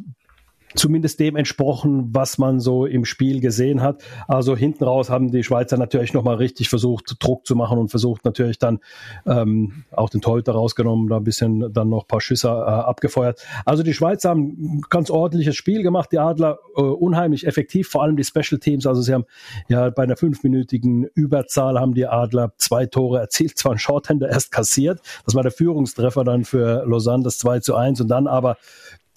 [0.75, 4.03] zumindest dem entsprochen, was man so im Spiel gesehen hat.
[4.27, 8.25] Also hinten raus haben die Schweizer natürlich nochmal richtig versucht, Druck zu machen und versucht
[8.25, 8.79] natürlich dann
[9.25, 13.45] ähm, auch den Torhüter rausgenommen, da ein bisschen dann noch ein paar Schüsse äh, abgefeuert.
[13.65, 18.15] Also die Schweizer haben ganz ordentliches Spiel gemacht, die Adler äh, unheimlich effektiv, vor allem
[18.15, 18.85] die Special Teams.
[18.85, 19.25] Also sie haben
[19.67, 24.51] ja bei einer fünfminütigen Überzahl haben die Adler zwei Tore erzielt, zwar ein Shorthander erst
[24.51, 25.01] kassiert.
[25.25, 28.57] Das war der Führungstreffer dann für Lausanne, das 2 zu 1 und dann aber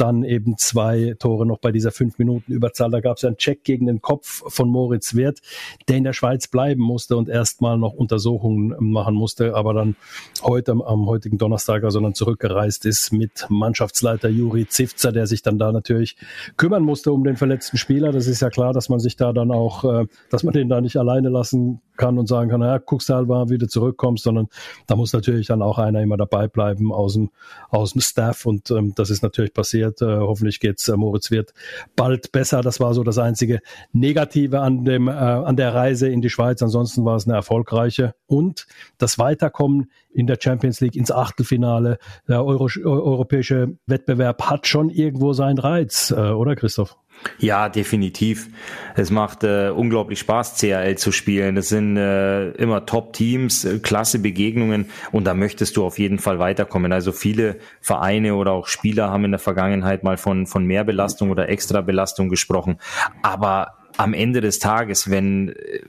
[0.03, 2.91] dann eben zwei Tore noch bei dieser fünf Minuten Überzahl.
[2.91, 5.41] Da gab es einen Check gegen den Kopf von Moritz Wirth,
[5.89, 9.95] der in der Schweiz bleiben musste und erstmal noch Untersuchungen machen musste, aber dann
[10.43, 15.59] heute am heutigen Donnerstag also dann zurückgereist ist mit Mannschaftsleiter Juri Zivzer, der sich dann
[15.59, 16.17] da natürlich
[16.57, 18.11] kümmern musste um den verletzten Spieler.
[18.11, 20.81] Das ist ja klar, dass man sich da dann auch, äh, dass man den da
[20.81, 24.49] nicht alleine lassen kann und sagen kann, naja, guckst halt mal, wie du zurückkommst, sondern
[24.87, 27.31] da muss natürlich dann auch einer immer dabei bleiben aus dem,
[27.71, 29.92] aus dem Staff und ähm, das ist natürlich passiert.
[30.01, 31.53] Äh, hoffentlich geht's äh, Moritz wird
[31.97, 32.63] bald besser.
[32.63, 33.61] Das war so das einzige
[33.93, 36.63] Negative an dem, äh, an der Reise in die Schweiz.
[36.63, 38.67] Ansonsten war es eine erfolgreiche und
[38.99, 41.99] das Weiterkommen in der Champions League ins Achtelfinale.
[42.29, 46.97] Der Euro europäische Wettbewerb hat schon irgendwo seinen Reiz, äh, oder Christoph?
[47.39, 48.49] Ja, definitiv.
[48.95, 51.57] Es macht äh, unglaublich Spaß, CRL zu spielen.
[51.57, 56.39] Es sind äh, immer Top-Teams, äh, klasse Begegnungen und da möchtest du auf jeden Fall
[56.39, 56.93] weiterkommen.
[56.93, 61.49] Also viele Vereine oder auch Spieler haben in der Vergangenheit mal von, von Mehrbelastung oder
[61.49, 62.79] Extrabelastung gesprochen.
[63.23, 65.81] Aber am Ende des Tages, wenn äh,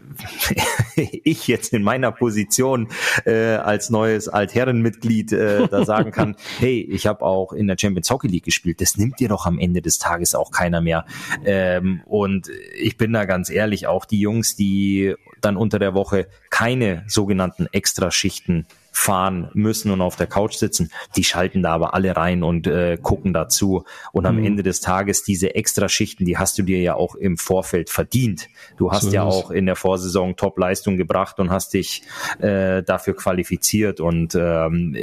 [1.24, 2.90] ich jetzt in meiner Position
[3.26, 8.10] äh, als neues Altherrenmitglied äh, da sagen kann, hey, ich habe auch in der Champions
[8.12, 11.06] Hockey League gespielt, das nimmt dir doch am Ende des Tages auch keiner mehr.
[11.44, 16.28] Ähm, und ich bin da ganz ehrlich, auch die Jungs, die dann unter der Woche
[16.50, 22.16] keine sogenannten Extraschichten fahren müssen und auf der Couch sitzen, die schalten da aber alle
[22.16, 23.84] rein und äh, gucken dazu.
[24.12, 24.46] Und am mhm.
[24.46, 28.50] Ende des Tages diese Extraschichten, die hast du dir ja auch im Vorfeld verdient.
[28.78, 32.04] Du hast so ja auch in der Vorsaison Top-Leistung gebracht und hast dich
[32.40, 34.00] äh, dafür qualifiziert.
[34.00, 34.96] Und ähm,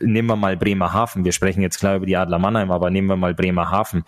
[0.00, 1.24] nehmen wir mal Bremerhaven.
[1.24, 4.04] Wir sprechen jetzt klar über die Adler Mannheim, aber nehmen wir mal Bremerhaven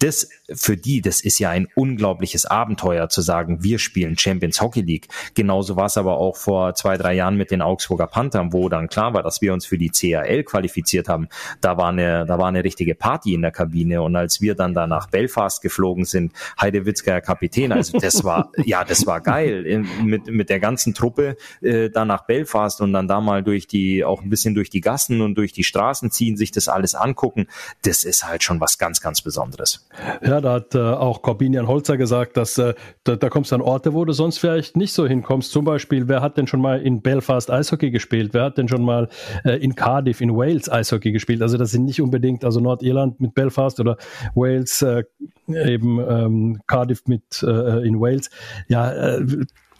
[0.00, 4.80] das für die, das ist ja ein unglaubliches Abenteuer zu sagen, wir spielen Champions Hockey
[4.80, 5.08] League.
[5.34, 8.88] Genauso war es aber auch vor zwei, drei Jahren mit den Augsburger Panthern, wo dann
[8.88, 11.28] klar war, dass wir uns für die CAL qualifiziert haben.
[11.60, 14.02] Da war eine, da war eine richtige Party in der Kabine.
[14.02, 18.84] Und als wir dann da nach Belfast geflogen sind, Heidewitzker Kapitän, also das war, ja,
[18.84, 19.84] das war geil.
[20.02, 24.04] Mit, mit der ganzen Truppe äh, da nach Belfast und dann da mal durch die,
[24.04, 27.46] auch ein bisschen durch die Gassen und durch die Straßen ziehen, sich das alles angucken.
[27.82, 29.86] Das ist halt schon was ganz, ganz Besonderes.
[30.22, 33.60] Ja, da hat äh, auch Corbinian Holzer gesagt, dass äh, da, da kommst du an
[33.60, 35.50] Orte, wo du sonst vielleicht nicht so hinkommst.
[35.50, 38.32] Zum Beispiel, wer hat denn schon mal in Belfast Eishockey gespielt?
[38.32, 39.08] Wer hat denn schon mal
[39.44, 41.42] äh, in Cardiff, in Wales Eishockey gespielt?
[41.42, 43.96] Also das sind nicht unbedingt, also Nordirland mit Belfast oder
[44.34, 45.02] Wales, äh,
[45.48, 48.30] eben ähm, Cardiff mit äh, in Wales.
[48.68, 49.26] Ja, äh,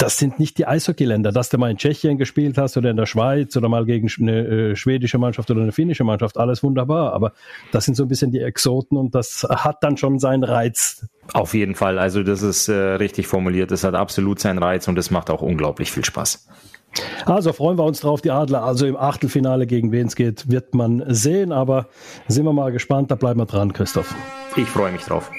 [0.01, 1.31] das sind nicht die Eishockeyländer.
[1.31, 4.47] Dass du mal in Tschechien gespielt hast oder in der Schweiz oder mal gegen eine
[4.47, 7.13] äh, schwedische Mannschaft oder eine finnische Mannschaft, alles wunderbar.
[7.13, 7.33] Aber
[7.71, 11.07] das sind so ein bisschen die Exoten und das hat dann schon seinen Reiz.
[11.35, 11.99] Auf jeden Fall.
[11.99, 13.71] Also das ist äh, richtig formuliert.
[13.71, 16.49] Das hat absolut seinen Reiz und es macht auch unglaublich viel Spaß.
[17.27, 18.65] Also freuen wir uns drauf, die Adler.
[18.65, 21.53] Also im Achtelfinale gegen wen es geht, wird man sehen.
[21.53, 21.89] Aber
[22.27, 23.11] sind wir mal gespannt.
[23.11, 24.15] Da bleiben wir dran, Christoph.
[24.57, 25.31] Ich freue mich drauf.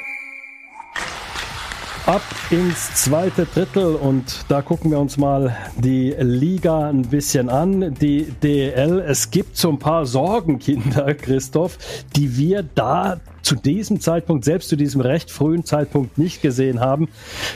[2.11, 7.93] Ab ins zweite Drittel und da gucken wir uns mal die Liga ein bisschen an,
[7.93, 8.99] die DL.
[8.99, 11.77] Es gibt so ein paar Sorgenkinder, Christoph,
[12.17, 17.07] die wir da zu diesem Zeitpunkt, selbst zu diesem recht frühen Zeitpunkt nicht gesehen haben.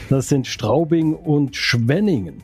[0.10, 2.41] Das sind Straubing und Schwenningen.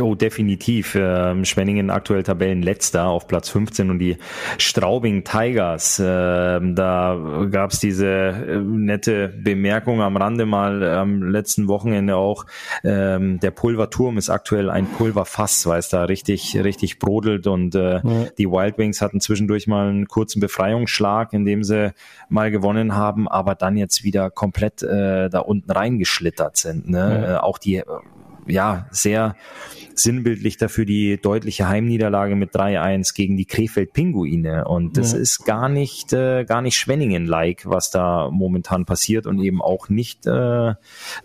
[0.00, 0.96] Oh, definitiv.
[0.98, 4.16] Ähm, Schwenningen aktuell Tabellenletzter auf Platz 15 und die
[4.58, 6.02] Straubing Tigers.
[6.04, 12.44] Ähm, da gab's diese äh, nette Bemerkung am Rande mal am letzten Wochenende auch.
[12.82, 18.00] Ähm, der Pulverturm ist aktuell ein Pulverfass, weil es da richtig, richtig brodelt und äh,
[18.02, 18.02] ja.
[18.36, 21.92] die Wild Wings hatten zwischendurch mal einen kurzen Befreiungsschlag, in dem sie
[22.28, 26.88] mal gewonnen haben, aber dann jetzt wieder komplett äh, da unten reingeschlittert sind.
[26.88, 27.22] Ne?
[27.22, 27.34] Ja.
[27.34, 27.82] Äh, auch die
[28.46, 29.36] ja, sehr
[29.94, 34.66] sinnbildlich dafür die deutliche Heimniederlage mit 3-1 gegen die Krefeld-Pinguine.
[34.66, 35.18] Und das ja.
[35.18, 40.26] ist gar nicht, äh, gar nicht Schwenningen-like, was da momentan passiert und eben auch nicht
[40.26, 40.74] äh,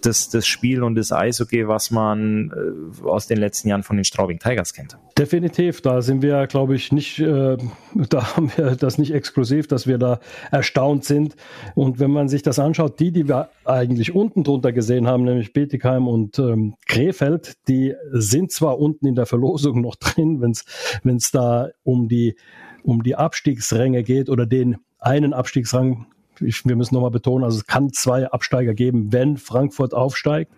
[0.02, 4.06] das, das Spiel und das Eishockey, was man äh, aus den letzten Jahren von den
[4.06, 4.98] Straubing Tigers kennt.
[5.20, 7.58] Definitiv, da sind wir, glaube ich, nicht, äh,
[8.10, 11.36] da haben wir das nicht exklusiv, dass wir da erstaunt sind.
[11.76, 15.52] Und wenn man sich das anschaut, die, die wir eigentlich unten drunter gesehen haben, nämlich
[15.52, 21.32] Betigheim und ähm, Krefeld, die sind zwar unten in der Verlosung noch drin, wenn es
[21.32, 22.38] da um die,
[22.84, 26.08] um die Abstiegsränge geht oder den einen Abstiegsrang
[26.40, 30.54] ich, wir müssen nochmal betonen, also es kann zwei Absteiger geben, wenn Frankfurt aufsteigt.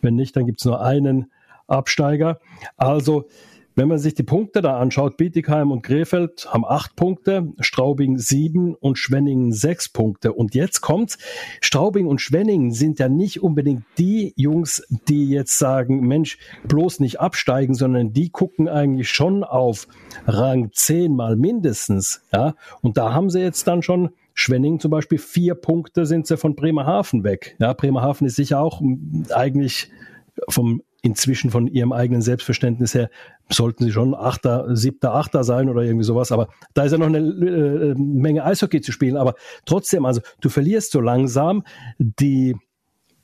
[0.00, 1.30] Wenn nicht, dann gibt es nur einen
[1.66, 2.38] Absteiger.
[2.78, 3.28] Also
[3.76, 8.74] wenn man sich die Punkte da anschaut, Bietigheim und Krefeld haben acht Punkte, Straubing sieben
[8.74, 10.32] und Schwenningen sechs Punkte.
[10.32, 11.18] Und jetzt kommt's,
[11.60, 17.20] Straubing und Schwenningen sind ja nicht unbedingt die Jungs, die jetzt sagen, Mensch, bloß nicht
[17.20, 19.86] absteigen, sondern die gucken eigentlich schon auf
[20.26, 22.22] Rang zehn mal mindestens.
[22.32, 22.54] Ja?
[22.80, 26.56] Und da haben sie jetzt dann schon Schwenning zum Beispiel vier Punkte sind sie von
[26.56, 27.56] Bremerhaven weg.
[27.58, 28.82] Ja, Bremerhaven ist sicher auch
[29.30, 29.90] eigentlich
[30.48, 33.10] vom inzwischen von ihrem eigenen Selbstverständnis her
[33.48, 36.32] sollten sie schon Achter, Siebter, Achter sein oder irgendwie sowas.
[36.32, 39.16] Aber da ist ja noch eine äh, Menge Eishockey zu spielen.
[39.16, 39.34] Aber
[39.66, 41.62] trotzdem, also du verlierst so langsam
[41.98, 42.56] die,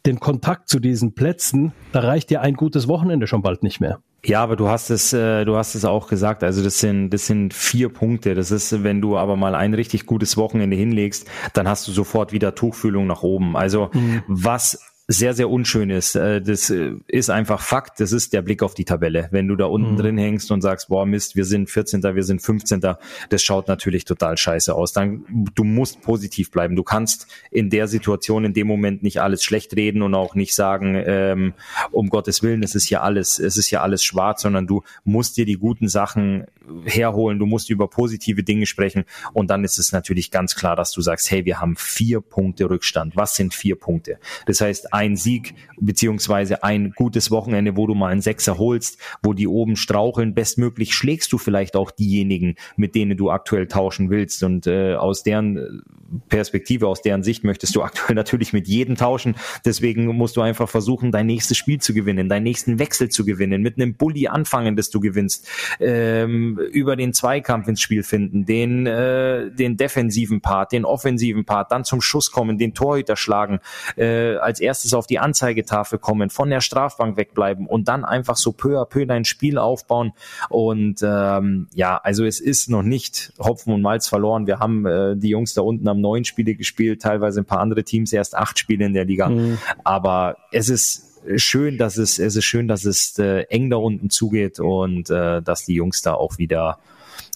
[0.07, 1.73] den Kontakt zu diesen Plätzen.
[1.91, 3.99] Da reicht dir ein gutes Wochenende schon bald nicht mehr.
[4.25, 6.45] Ja, aber du hast es, äh, du hast es auch gesagt.
[6.45, 8.37] Also das sind, das sind vier Punkte.
[8.37, 12.33] Das ist, wenn du aber mal ein richtig gutes Wochenende hinlegst, dann hast du sofort
[12.33, 13.57] wieder Tuchfühlung nach oben.
[13.57, 14.23] Also mhm.
[14.29, 16.15] was sehr, sehr unschön ist.
[16.15, 18.01] Äh, das äh, ist einfach Fakt.
[18.01, 19.29] Das ist der Blick auf die Tabelle.
[19.31, 19.97] Wenn du da unten mhm.
[19.97, 22.81] drin hängst und sagst, boah, Mist, wir sind 14., wir sind 15.,
[23.29, 24.93] das schaut natürlich total scheiße aus.
[24.93, 26.77] Dann, du musst positiv bleiben.
[26.77, 30.55] Du kannst in der Situation, in dem Moment nicht alles schlecht reden und auch nicht
[30.55, 31.55] sagen, ähm,
[31.91, 35.37] um Gottes Willen, es ist ja alles, es ist ja alles schwarz, sondern du musst
[35.37, 36.47] dir die guten Sachen
[36.85, 37.39] herholen.
[37.39, 39.05] Du musst über positive Dinge sprechen.
[39.33, 42.71] Und dann ist es natürlich ganz klar, dass du sagst, hey, wir haben vier Punkte
[42.71, 43.17] Rückstand.
[43.17, 44.19] Was sind vier Punkte?
[44.47, 49.33] Das heißt, ein Sieg beziehungsweise ein gutes Wochenende, wo du mal einen Sechser holst, wo
[49.33, 54.43] die oben straucheln, bestmöglich schlägst du vielleicht auch diejenigen, mit denen du aktuell tauschen willst.
[54.43, 55.83] Und äh, aus deren
[56.29, 59.37] Perspektive, aus deren Sicht möchtest du aktuell natürlich mit jedem tauschen.
[59.65, 63.63] Deswegen musst du einfach versuchen, dein nächstes Spiel zu gewinnen, deinen nächsten Wechsel zu gewinnen,
[63.63, 65.49] mit einem Bully anfangen, dass du gewinnst,
[65.81, 71.73] ähm, über den Zweikampf ins Spiel finden, den, äh, den defensiven Part, den offensiven Part,
[71.73, 73.61] dann zum Schuss kommen, den Torhüter schlagen,
[73.97, 78.37] äh, als erstes erstes auf die Anzeigetafel kommen, von der Strafbank wegbleiben und dann einfach
[78.37, 80.13] so peu à peu dein Spiel aufbauen.
[80.49, 84.47] Und ähm, ja, also es ist noch nicht Hopfen und Malz verloren.
[84.47, 87.85] Wir haben äh, die Jungs da unten am neun Spiele gespielt, teilweise ein paar andere
[87.85, 89.31] Teams erst acht Spiele in der Liga.
[89.31, 89.59] Mhm.
[89.85, 94.11] Aber es ist schön, dass es, es ist schön, dass es äh, eng da unten
[94.11, 96.79] zugeht und äh, dass die Jungs da auch wieder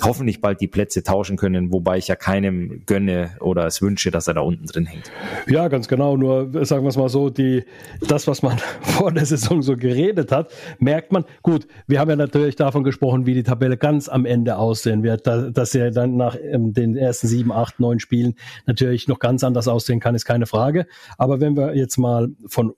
[0.03, 4.29] hoffentlich bald die Plätze tauschen können, wobei ich ja keinem gönne oder es wünsche, dass
[4.29, 5.11] er da unten drin hängt.
[5.47, 6.17] Ja, ganz genau.
[6.17, 7.65] Nur sagen wir es mal so, die,
[8.07, 11.25] das, was man vor der Saison so geredet hat, merkt man.
[11.43, 15.27] Gut, wir haben ja natürlich davon gesprochen, wie die Tabelle ganz am Ende aussehen wird,
[15.27, 18.35] dass er dann nach ähm, den ersten sieben, acht, neun Spielen
[18.67, 20.87] natürlich noch ganz anders aussehen kann, ist keine Frage.
[21.17, 22.75] Aber wenn wir jetzt mal von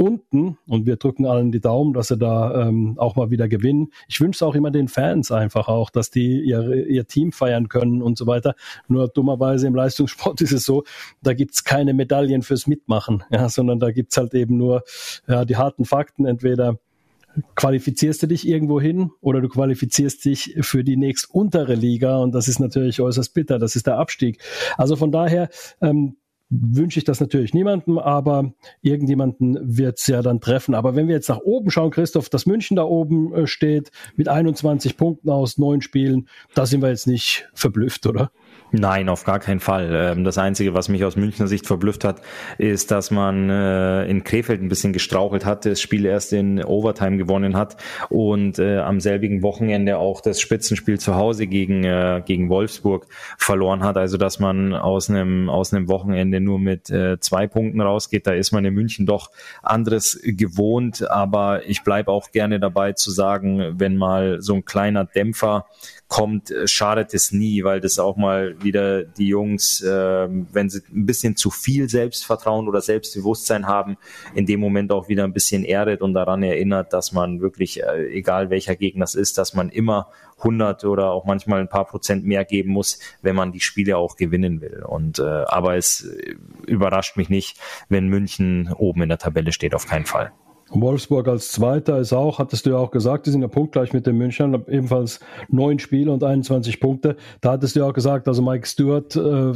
[0.00, 3.92] unten und wir drücken allen die Daumen, dass sie da ähm, auch mal wieder gewinnen.
[4.08, 8.00] Ich wünsche auch immer den Fans einfach auch, dass die ihr, ihr Team feiern können
[8.00, 8.54] und so weiter.
[8.88, 10.84] Nur dummerweise im Leistungssport ist es so,
[11.22, 14.84] da gibt's keine Medaillen fürs Mitmachen, ja, sondern da gibt's halt eben nur
[15.28, 16.78] ja, die harten Fakten, entweder
[17.54, 22.34] qualifizierst du dich irgendwo hin oder du qualifizierst dich für die nächst untere Liga und
[22.34, 24.42] das ist natürlich äußerst bitter, das ist der Abstieg.
[24.78, 25.50] Also von daher,
[25.82, 26.16] ähm,
[26.50, 30.74] wünsche ich das natürlich niemandem, aber irgendjemanden wird es ja dann treffen.
[30.74, 34.28] Aber wenn wir jetzt nach oben schauen, Christoph, dass München da oben äh, steht mit
[34.28, 38.32] 21 Punkten aus neun Spielen, da sind wir jetzt nicht verblüfft, oder?
[38.72, 39.90] Nein, auf gar keinen Fall.
[39.92, 42.22] Ähm, das Einzige, was mich aus Münchner Sicht verblüfft hat,
[42.56, 47.16] ist, dass man äh, in Krefeld ein bisschen gestrauchelt hat, das Spiel erst in Overtime
[47.16, 47.76] gewonnen hat
[48.10, 53.06] und äh, am selbigen Wochenende auch das Spitzenspiel zu Hause gegen, äh, gegen Wolfsburg
[53.38, 53.96] verloren hat.
[53.96, 58.52] Also, dass man aus einem, aus einem Wochenende nur mit zwei Punkten rausgeht, da ist
[58.52, 59.30] man in München doch
[59.62, 61.08] anderes gewohnt.
[61.10, 65.66] Aber ich bleibe auch gerne dabei zu sagen, wenn mal so ein kleiner Dämpfer
[66.10, 70.82] kommt, äh, schadet es nie, weil das auch mal wieder die Jungs, äh, wenn sie
[70.92, 73.96] ein bisschen zu viel Selbstvertrauen oder Selbstbewusstsein haben,
[74.34, 78.08] in dem Moment auch wieder ein bisschen erdet und daran erinnert, dass man wirklich, äh,
[78.08, 82.24] egal welcher Gegner es ist, dass man immer 100 oder auch manchmal ein paar Prozent
[82.26, 84.82] mehr geben muss, wenn man die Spiele auch gewinnen will.
[84.84, 86.34] Und äh, aber es äh,
[86.66, 87.56] überrascht mich nicht,
[87.88, 90.32] wenn München oben in der Tabelle steht, auf keinen Fall.
[90.70, 94.06] Wolfsburg als Zweiter ist auch, hattest du ja auch gesagt, die sind ja punktgleich mit
[94.06, 97.16] den Münchnern, ebenfalls neun Spiele und 21 Punkte.
[97.40, 99.52] Da hattest du ja auch gesagt, also Mike Stewart äh,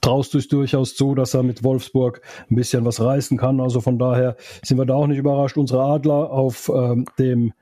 [0.00, 3.60] traust du es durchaus zu, dass er mit Wolfsburg ein bisschen was reißen kann.
[3.60, 5.56] Also von daher sind wir da auch nicht überrascht.
[5.56, 7.52] Unsere Adler auf ähm, dem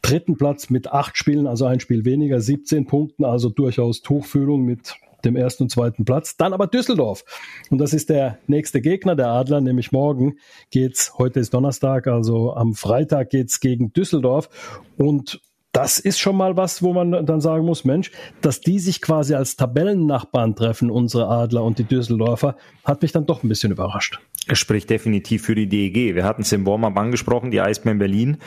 [0.00, 4.94] dritten Platz mit acht Spielen, also ein Spiel weniger, 17 Punkten, also durchaus Tuchfühlung mit
[5.24, 6.36] dem ersten und zweiten Platz.
[6.36, 7.24] Dann aber Düsseldorf.
[7.70, 10.34] Und das ist der nächste Gegner der Adler, nämlich morgen
[10.70, 14.48] geht's, heute ist Donnerstag, also am Freitag geht's gegen Düsseldorf.
[14.96, 15.40] Und
[15.72, 19.34] das ist schon mal was, wo man dann sagen muss, Mensch, dass die sich quasi
[19.34, 24.20] als Tabellennachbarn treffen, unsere Adler und die Düsseldorfer, hat mich dann doch ein bisschen überrascht.
[24.50, 26.16] Spricht definitiv für die DEG.
[26.16, 28.38] Wir hatten es im Warm-Up angesprochen, die Eisbären Berlin.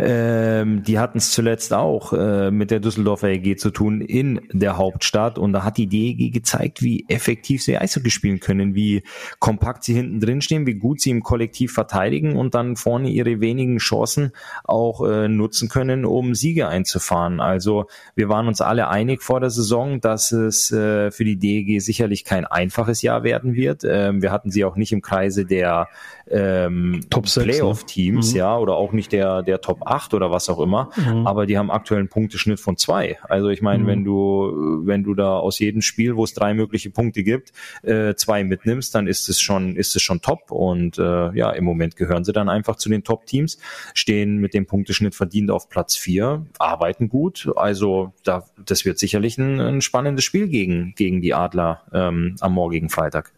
[0.00, 4.78] Ähm, die hatten es zuletzt auch äh, mit der Düsseldorfer EG zu tun in der
[4.78, 5.38] Hauptstadt.
[5.38, 9.04] Und da hat die DEG gezeigt, wie effektiv sie Eishockey spielen können, wie
[9.38, 13.40] kompakt sie hinten drin stehen, wie gut sie im Kollektiv verteidigen und dann vorne ihre
[13.40, 14.32] wenigen Chancen
[14.64, 17.38] auch äh, nutzen können, um Siege einzufahren.
[17.38, 17.86] Also
[18.16, 22.24] wir waren uns alle einig vor der Saison, dass es äh, für die DEG sicherlich
[22.24, 23.84] kein einfaches Jahr werden wird.
[23.84, 25.88] Ähm, wir hatten sie auch nicht im Kreise der
[26.30, 28.32] ähm, Playoff-Teams, ne?
[28.32, 28.38] mhm.
[28.38, 31.26] ja, oder auch nicht der, der Top 8 oder was auch immer, mhm.
[31.26, 33.18] aber die haben aktuell einen Punkteschnitt von zwei.
[33.22, 33.86] Also ich meine, mhm.
[33.86, 37.52] wenn du, wenn du da aus jedem Spiel, wo es drei mögliche Punkte gibt,
[37.82, 40.50] äh, zwei mitnimmst, dann ist es schon, ist es schon top.
[40.50, 43.58] Und äh, ja, im Moment gehören sie dann einfach zu den Top-Teams,
[43.92, 47.50] stehen mit dem Punkteschnitt verdient auf Platz vier, arbeiten gut.
[47.56, 52.54] Also da, das wird sicherlich ein, ein spannendes Spiel gegen, gegen die Adler ähm, am
[52.54, 53.32] morgigen Freitag.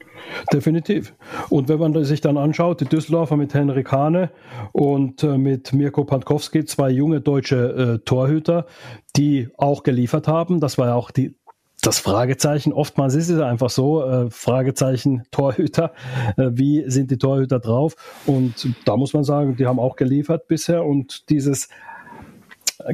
[0.53, 1.15] Definitiv.
[1.51, 4.31] Und wenn man sich dann anschaut, die Düsseldorfer mit Henrik Hane
[4.73, 8.67] und äh, mit Mirko Pankowski, zwei junge deutsche äh, Torhüter,
[9.17, 10.61] die auch geliefert haben.
[10.61, 11.37] Das war ja auch die,
[11.83, 12.73] das Fragezeichen.
[12.73, 15.93] Oftmals ist es einfach so, äh, Fragezeichen Torhüter.
[16.37, 17.97] Äh, wie sind die Torhüter drauf?
[18.27, 21.69] Und da muss man sagen, die haben auch geliefert bisher und dieses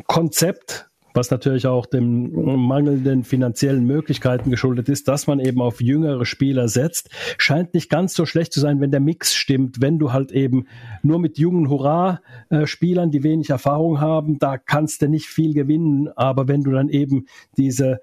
[0.06, 2.32] Konzept was natürlich auch dem
[2.66, 8.14] mangelnden finanziellen Möglichkeiten geschuldet ist, dass man eben auf jüngere Spieler setzt, scheint nicht ganz
[8.14, 10.66] so schlecht zu sein, wenn der Mix stimmt, wenn du halt eben
[11.02, 16.48] nur mit jungen Hurra-Spielern, die wenig Erfahrung haben, da kannst du nicht viel gewinnen, aber
[16.48, 18.00] wenn du dann eben diese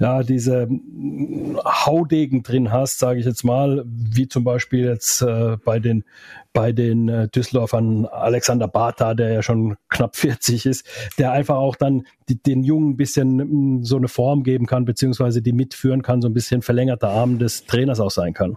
[0.00, 0.66] ja, diese
[1.64, 6.04] Haudegen drin hast, sage ich jetzt mal, wie zum Beispiel jetzt äh, bei den
[6.52, 10.86] bei den äh, Düsseldorfern Alexander Bata, der ja schon knapp 40 ist,
[11.18, 14.66] der einfach auch dann die, den Jungen ein bisschen mh, mm, so eine Form geben
[14.66, 18.56] kann, beziehungsweise die mitführen kann, so ein bisschen verlängerter Arm des Trainers auch sein kann.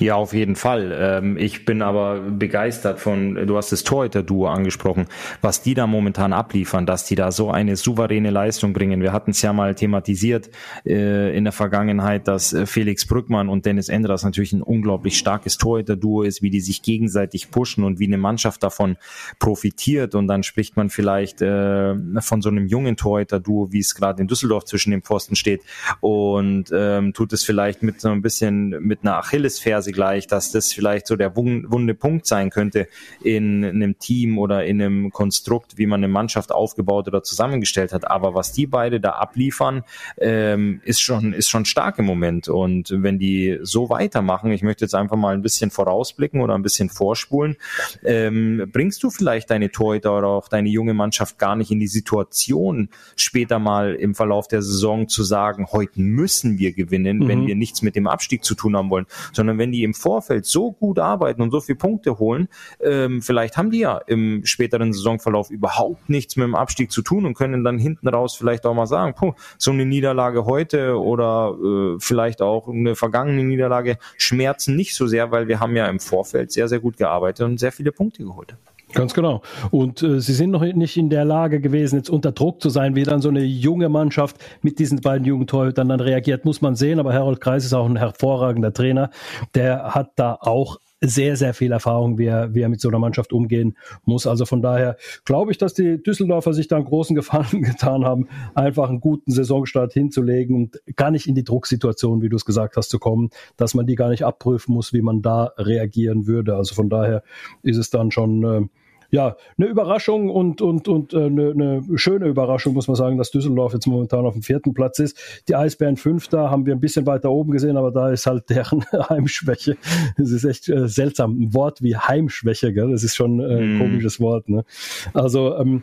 [0.00, 0.96] Ja, auf jeden Fall.
[0.98, 5.04] Ähm, ich bin aber begeistert von, du hast das Torhüter-Duo angesprochen,
[5.42, 9.02] was die da momentan abliefern, dass die da so eine souveräne Leistung bringen.
[9.02, 10.48] Wir hatten es ja mal thematisiert
[10.86, 15.58] äh, in der Vergangenheit, dass äh, Felix Brückmann und Dennis Endras natürlich ein unglaublich starkes
[15.58, 18.96] Torhüter-Duo ist, wie die sich gegenseitig pushen und wie eine Mannschaft davon
[19.38, 20.14] profitiert.
[20.14, 24.28] Und dann spricht man vielleicht äh, von so einem jungen Torhüter-Duo, wie es gerade in
[24.28, 25.60] Düsseldorf zwischen den Pfosten steht
[26.00, 30.52] und ähm, tut es vielleicht mit so ein bisschen mit einer Achillesferse Weise gleich, dass
[30.52, 32.86] das vielleicht so der wunde Punkt sein könnte
[33.22, 38.10] in einem Team oder in einem Konstrukt, wie man eine Mannschaft aufgebaut oder zusammengestellt hat.
[38.10, 39.82] Aber was die beide da abliefern,
[40.18, 42.48] ähm, ist schon ist schon stark im Moment.
[42.48, 46.62] Und wenn die so weitermachen, ich möchte jetzt einfach mal ein bisschen vorausblicken oder ein
[46.62, 47.56] bisschen vorspulen,
[48.04, 51.88] ähm, bringst du vielleicht deine Torhüter oder auch deine junge Mannschaft gar nicht in die
[51.88, 57.28] Situation, später mal im Verlauf der Saison zu sagen, heute müssen wir gewinnen, mhm.
[57.28, 59.94] wenn wir nichts mit dem Abstieg zu tun haben wollen, sondern wenn die die im
[59.94, 62.48] Vorfeld so gut arbeiten und so viele Punkte holen,
[62.82, 67.24] ähm, vielleicht haben die ja im späteren Saisonverlauf überhaupt nichts mit dem Abstieg zu tun
[67.24, 71.56] und können dann hinten raus vielleicht auch mal sagen, puh, so eine Niederlage heute oder
[71.64, 75.98] äh, vielleicht auch eine vergangene Niederlage schmerzen nicht so sehr, weil wir haben ja im
[75.98, 78.54] Vorfeld sehr, sehr gut gearbeitet und sehr viele Punkte geholt.
[78.92, 79.42] Ganz genau.
[79.70, 82.96] Und äh, sie sind noch nicht in der Lage gewesen, jetzt unter Druck zu sein,
[82.96, 86.98] wie dann so eine junge Mannschaft mit diesen beiden Jugendtorhütern dann reagiert, muss man sehen.
[86.98, 89.10] Aber Harold Kreis ist auch ein hervorragender Trainer.
[89.54, 92.98] Der hat da auch sehr, sehr viel Erfahrung, wie er, wie er mit so einer
[92.98, 94.26] Mannschaft umgehen muss.
[94.26, 98.28] Also von daher glaube ich, dass die Düsseldorfer sich da einen großen Gefallen getan haben,
[98.54, 102.76] einfach einen guten Saisonstart hinzulegen und gar nicht in die Drucksituation, wie du es gesagt
[102.76, 106.56] hast, zu kommen, dass man die gar nicht abprüfen muss, wie man da reagieren würde.
[106.56, 107.22] Also von daher
[107.62, 108.68] ist es dann schon äh,
[109.10, 113.30] ja, eine Überraschung und, und, und äh, eine, eine schöne Überraschung, muss man sagen, dass
[113.30, 115.18] Düsseldorf jetzt momentan auf dem vierten Platz ist.
[115.48, 118.84] Die Eisbären Fünfter haben wir ein bisschen weiter oben gesehen, aber da ist halt deren
[119.08, 119.76] Heimschwäche.
[120.16, 121.40] Das ist echt äh, seltsam.
[121.40, 122.90] Ein Wort wie Heimschwäche, gell?
[122.90, 123.78] das ist schon äh, ein mm.
[123.78, 124.48] komisches Wort.
[124.48, 124.64] Ne?
[125.12, 125.82] Also ähm,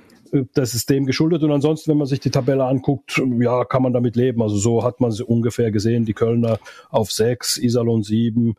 [0.53, 1.43] das ist dem geschuldet.
[1.43, 4.41] Und ansonsten, wenn man sich die Tabelle anguckt, ja, kann man damit leben.
[4.41, 6.05] Also so hat man sie ungefähr gesehen.
[6.05, 6.59] Die Kölner
[6.89, 8.55] auf sechs, Iserlohn sieben,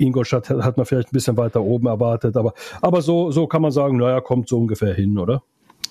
[0.00, 3.70] Ingolstadt hat man vielleicht ein bisschen weiter oben erwartet, aber, aber so, so kann man
[3.70, 5.42] sagen, naja, kommt so ungefähr hin, oder?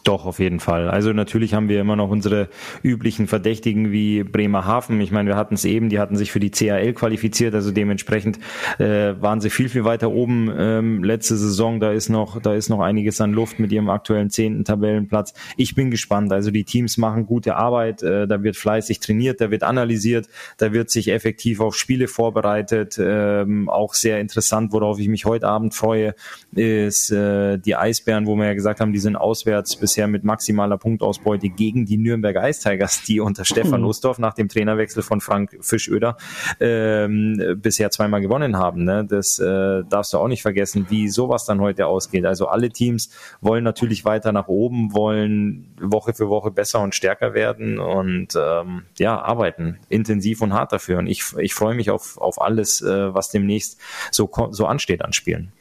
[0.10, 0.89] Doch, auf jeden Fall.
[0.89, 2.49] Also natürlich haben wir immer noch unsere
[2.82, 4.99] üblichen Verdächtigen wie Bremerhaven.
[5.01, 8.39] Ich meine, wir hatten es eben, die hatten sich für die CAL qualifiziert, also dementsprechend
[8.80, 11.80] äh, waren sie viel, viel weiter oben ähm, letzte Saison.
[11.80, 15.36] Da ist noch, da ist noch einiges an Luft mit ihrem aktuellen zehnten Tabellenplatz.
[15.57, 16.34] Ich bin gespannt.
[16.34, 20.74] Also die Teams machen gute Arbeit, äh, da wird fleißig trainiert, da wird analysiert, da
[20.74, 22.99] wird sich effektiv auf Spiele vorbereitet.
[22.99, 26.16] Ähm, auch sehr interessant, worauf ich mich heute Abend freue,
[26.55, 30.24] ist äh, die Eisbären, wo wir ja gesagt haben, die sind auswärts bis bisher mit
[30.24, 35.20] maximaler Punktausbeute gegen die Nürnberger Ice Tigers, die unter Stefan Ustorf nach dem Trainerwechsel von
[35.20, 36.16] Frank Fischöder
[36.62, 38.86] ähm, bisher zweimal gewonnen haben.
[38.86, 39.04] Ne?
[39.04, 42.26] Das äh, darfst du auch nicht vergessen, wie sowas dann heute ausgeht.
[42.26, 43.10] Also alle Teams
[43.41, 48.84] wollen natürlich weiter nach oben, wollen Woche für Woche besser und stärker werden und ähm,
[48.97, 51.00] ja, arbeiten intensiv und hart dafür.
[51.00, 53.78] Und ich, ich freue mich auf, auf alles, äh, was demnächst
[54.12, 55.52] so, so ansteht an Spielen.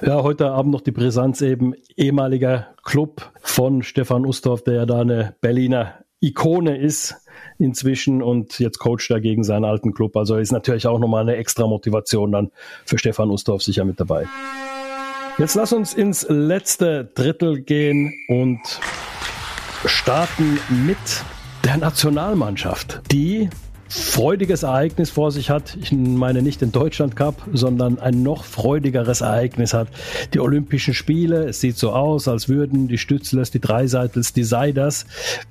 [0.00, 5.00] Ja, heute Abend noch die Brisanz eben ehemaliger Club von Stefan Ustorf, der ja da
[5.00, 7.16] eine Berliner Ikone ist
[7.58, 10.16] inzwischen und jetzt coacht er gegen seinen alten Club.
[10.16, 12.50] Also ist natürlich auch nochmal eine extra Motivation dann
[12.84, 14.26] für Stefan Ustorf sicher mit dabei.
[15.38, 18.60] Jetzt lass uns ins letzte Drittel gehen und
[19.86, 20.98] starten mit
[21.64, 23.48] der Nationalmannschaft, die
[23.92, 25.76] freudiges Ereignis vor sich hat.
[25.80, 29.88] Ich meine nicht den Deutschland Cup, sondern ein noch freudigeres Ereignis hat.
[30.32, 31.44] Die Olympischen Spiele.
[31.44, 35.04] Es sieht so aus, als würden die Stützlers, die Dreiseitels, die Seiders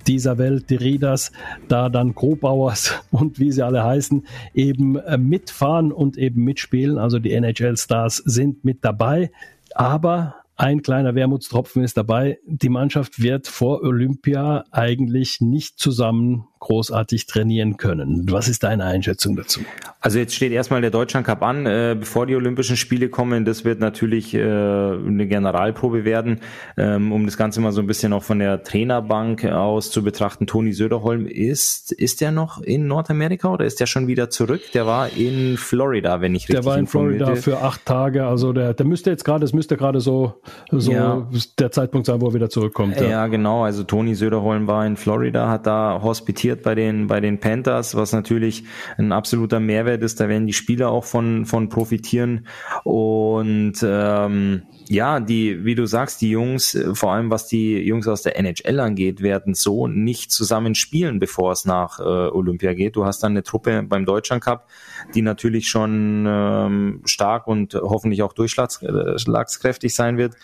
[0.08, 1.32] dieser Welt, die Rieders,
[1.68, 4.26] da dann Grobauers und wie sie alle heißen,
[4.56, 6.98] eben äh, mitfahren und eben mitspielen.
[6.98, 9.32] Also die NHL-Stars sind mit dabei.
[9.76, 12.39] Aber ein kleiner Wermutstropfen ist dabei.
[12.46, 18.32] Die Mannschaft wird vor Olympia eigentlich nicht zusammen großartig trainieren können.
[18.32, 19.62] Was ist deine Einschätzung dazu?
[19.99, 23.45] Also jetzt steht erstmal der Deutschland Cup an, äh, bevor die Olympischen Spiele kommen.
[23.45, 26.39] Das wird natürlich äh, eine Generalprobe werden,
[26.78, 30.45] ähm, um das Ganze mal so ein bisschen auch von der Trainerbank aus zu betrachten.
[30.45, 34.62] Toni Söderholm ist, ist der noch in Nordamerika oder ist der schon wieder zurück?
[34.76, 38.26] Der war in Florida, wenn ich richtig Der war in Florida für acht Tage.
[38.28, 41.28] Also der, der müsste jetzt gerade, es müsste gerade so, so ja.
[41.57, 42.97] der Zeitpunkt sein, wo er wieder zurückkommt.
[42.97, 43.64] Ja, ja genau.
[43.64, 47.95] Also Toni Söderholm war in Florida, hat da hospitiert investiert bei den, bei den Panthers,
[47.95, 48.64] was natürlich
[48.97, 50.20] ein absoluter Mehrwert ist.
[50.20, 52.47] Da werden die Spieler auch von, von profitieren.
[52.84, 58.24] Und ähm, ja, die, wie du sagst, die Jungs, vor allem was die Jungs aus
[58.24, 62.95] der NHL angeht, werden so nicht zusammen spielen, bevor es nach äh, Olympia geht.
[62.95, 64.68] Du hast dann eine Truppe beim Deutschland Cup,
[65.14, 70.36] die natürlich schon ähm, stark und hoffentlich auch durchschlagskräftig sein wird.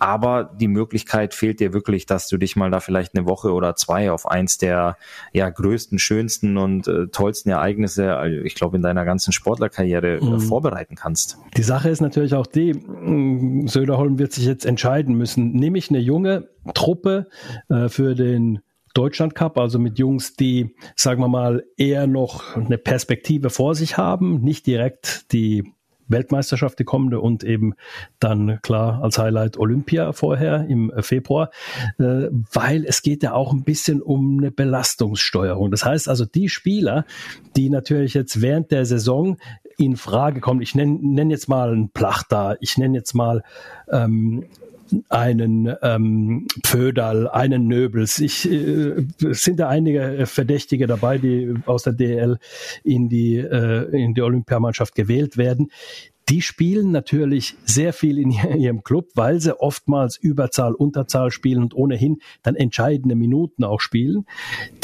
[0.00, 3.76] Aber die Möglichkeit fehlt dir wirklich, dass du dich mal da vielleicht eine Woche oder
[3.76, 4.96] zwei auf eins der
[5.32, 10.24] ja größten, schönsten und äh, tollsten Ereignisse, äh, ich glaube, in deiner ganzen Sportlerkarriere äh,
[10.24, 10.40] mhm.
[10.40, 11.38] vorbereiten kannst.
[11.56, 12.72] Die Sache ist natürlich auch die,
[13.66, 15.52] Söderholm wird sich jetzt entscheiden müssen.
[15.52, 17.28] Nehme ich eine junge Truppe
[17.68, 18.60] äh, für den
[18.94, 23.96] Deutschland Cup, also mit Jungs, die, sagen wir mal, eher noch eine Perspektive vor sich
[23.96, 25.72] haben, nicht direkt die
[26.12, 27.74] Weltmeisterschaft, die kommende und eben
[28.20, 31.50] dann klar als Highlight Olympia vorher im Februar,
[31.98, 35.70] äh, weil es geht ja auch ein bisschen um eine Belastungssteuerung.
[35.70, 37.04] Das heißt also, die Spieler,
[37.56, 39.38] die natürlich jetzt während der Saison
[39.78, 43.42] in Frage kommen, ich nenne nenn jetzt mal einen Plachter, ich nenne jetzt mal
[43.90, 44.44] ähm,
[45.08, 48.18] einen ähm, Pföderl, einen Nöbels.
[48.18, 52.38] Ich, äh, sind da einige Verdächtige dabei, die aus der DL
[52.84, 55.70] in die, äh, in die Olympiamannschaft gewählt werden.
[56.28, 61.74] Die spielen natürlich sehr viel in ihrem Club, weil sie oftmals Überzahl, Unterzahl spielen und
[61.74, 64.26] ohnehin dann entscheidende Minuten auch spielen.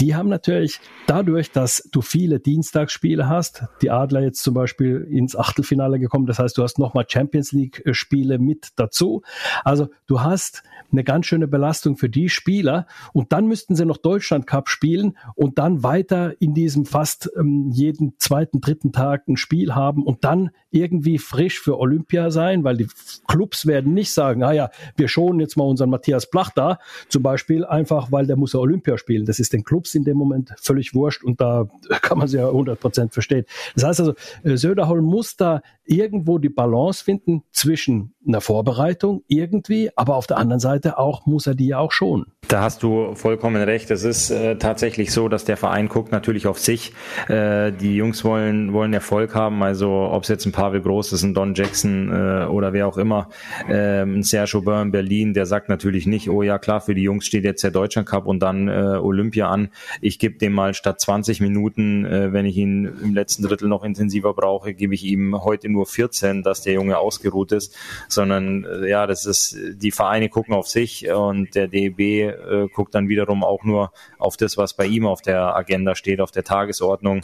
[0.01, 5.37] Die haben natürlich dadurch, dass du viele Dienstagsspiele hast, die Adler jetzt zum Beispiel ins
[5.37, 9.23] Achtelfinale gekommen, das heißt, du hast nochmal Champions League Spiele mit dazu.
[9.65, 12.87] Also du hast eine ganz schöne Belastung für die Spieler.
[13.13, 17.71] Und dann müssten sie noch Deutschland Cup spielen und dann weiter in diesem fast ähm,
[17.71, 22.79] jeden zweiten, dritten Tag ein Spiel haben und dann irgendwie frisch für Olympia sein, weil
[22.79, 22.89] die
[23.27, 27.23] Clubs werden nicht sagen, ah ja, wir schonen jetzt mal unseren Matthias Blach da, zum
[27.23, 29.27] Beispiel einfach, weil der muss ja Olympia spielen.
[29.27, 31.69] Das ist den Clubs in dem Moment völlig wurscht und da
[32.03, 33.45] kann man sie ja 100 Prozent verstehen.
[33.75, 39.91] Das heißt also, äh, Söderholm muss da irgendwo die Balance finden zwischen einer Vorbereitung irgendwie,
[39.97, 42.27] aber auf der anderen Seite auch muss er die ja auch schonen.
[42.47, 43.91] Da hast du vollkommen recht.
[43.91, 46.93] Es ist äh, tatsächlich so, dass der Verein guckt natürlich auf sich.
[47.29, 49.63] Äh, die Jungs wollen wollen Erfolg haben.
[49.63, 52.99] Also ob es jetzt ein Pavel Groß ist, ein Don Jackson äh, oder wer auch
[52.99, 53.29] immer,
[53.69, 57.27] äh, ein Sergio Byrne Berlin, der sagt natürlich nicht, oh ja klar, für die Jungs
[57.27, 59.69] steht jetzt der Deutschland Cup und dann äh, Olympia an.
[60.01, 63.85] Ich gebe dem mal statt 20 Minuten, äh, wenn ich ihn im letzten Drittel noch
[63.85, 67.75] intensiver brauche, gebe ich ihm heute nur 14, dass der Junge ausgeruht ist
[68.09, 72.95] sondern äh, ja, das ist, die Vereine gucken auf sich und der DEB äh, guckt
[72.95, 76.45] dann wiederum auch nur auf das, was bei ihm auf der Agenda steht, auf der
[76.45, 77.23] Tagesordnung.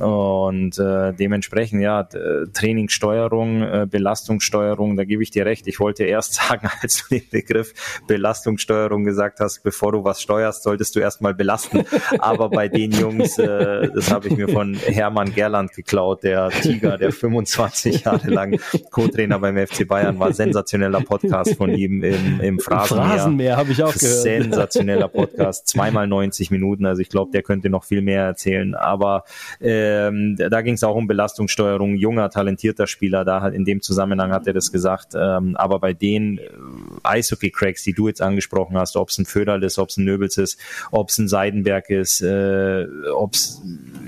[0.00, 5.68] Und äh, dementsprechend, ja, Trainingssteuerung, äh, Belastungssteuerung, da gebe ich dir recht.
[5.68, 7.72] Ich wollte erst sagen, als du den Begriff
[8.08, 11.84] Belastungssteuerung gesagt hast, bevor du was steuerst, solltest du erstmal belasten.
[12.18, 16.98] Aber bei den Jungs, äh, das habe ich mir von Hermann Gerland geklaut, der Tiger,
[16.98, 18.58] der 25 Jahre lang
[18.90, 20.32] Co-Trainer beim FC Bayern war.
[20.32, 23.06] Sensationeller Podcast von ihm im, im Phrasenmeer.
[23.06, 24.22] Phrasenmeer habe ich auch gehört.
[24.22, 26.86] Sensationeller Podcast, zweimal 90 Minuten.
[26.86, 28.74] Also ich glaube, der könnte noch viel mehr erzählen.
[28.74, 29.24] Aber
[29.60, 33.82] äh, ähm, da ging es auch um Belastungssteuerung, junger, talentierter Spieler, da halt in dem
[33.82, 35.14] Zusammenhang hat er das gesagt.
[35.14, 36.42] Ähm, aber bei den äh,
[37.02, 40.38] Eishockey-Cracks, die du jetzt angesprochen hast, ob es ein Föderl ist, ob es ein Nöbels
[40.38, 40.58] ist,
[40.90, 43.62] ob es ein Seidenberg ist, äh, ob es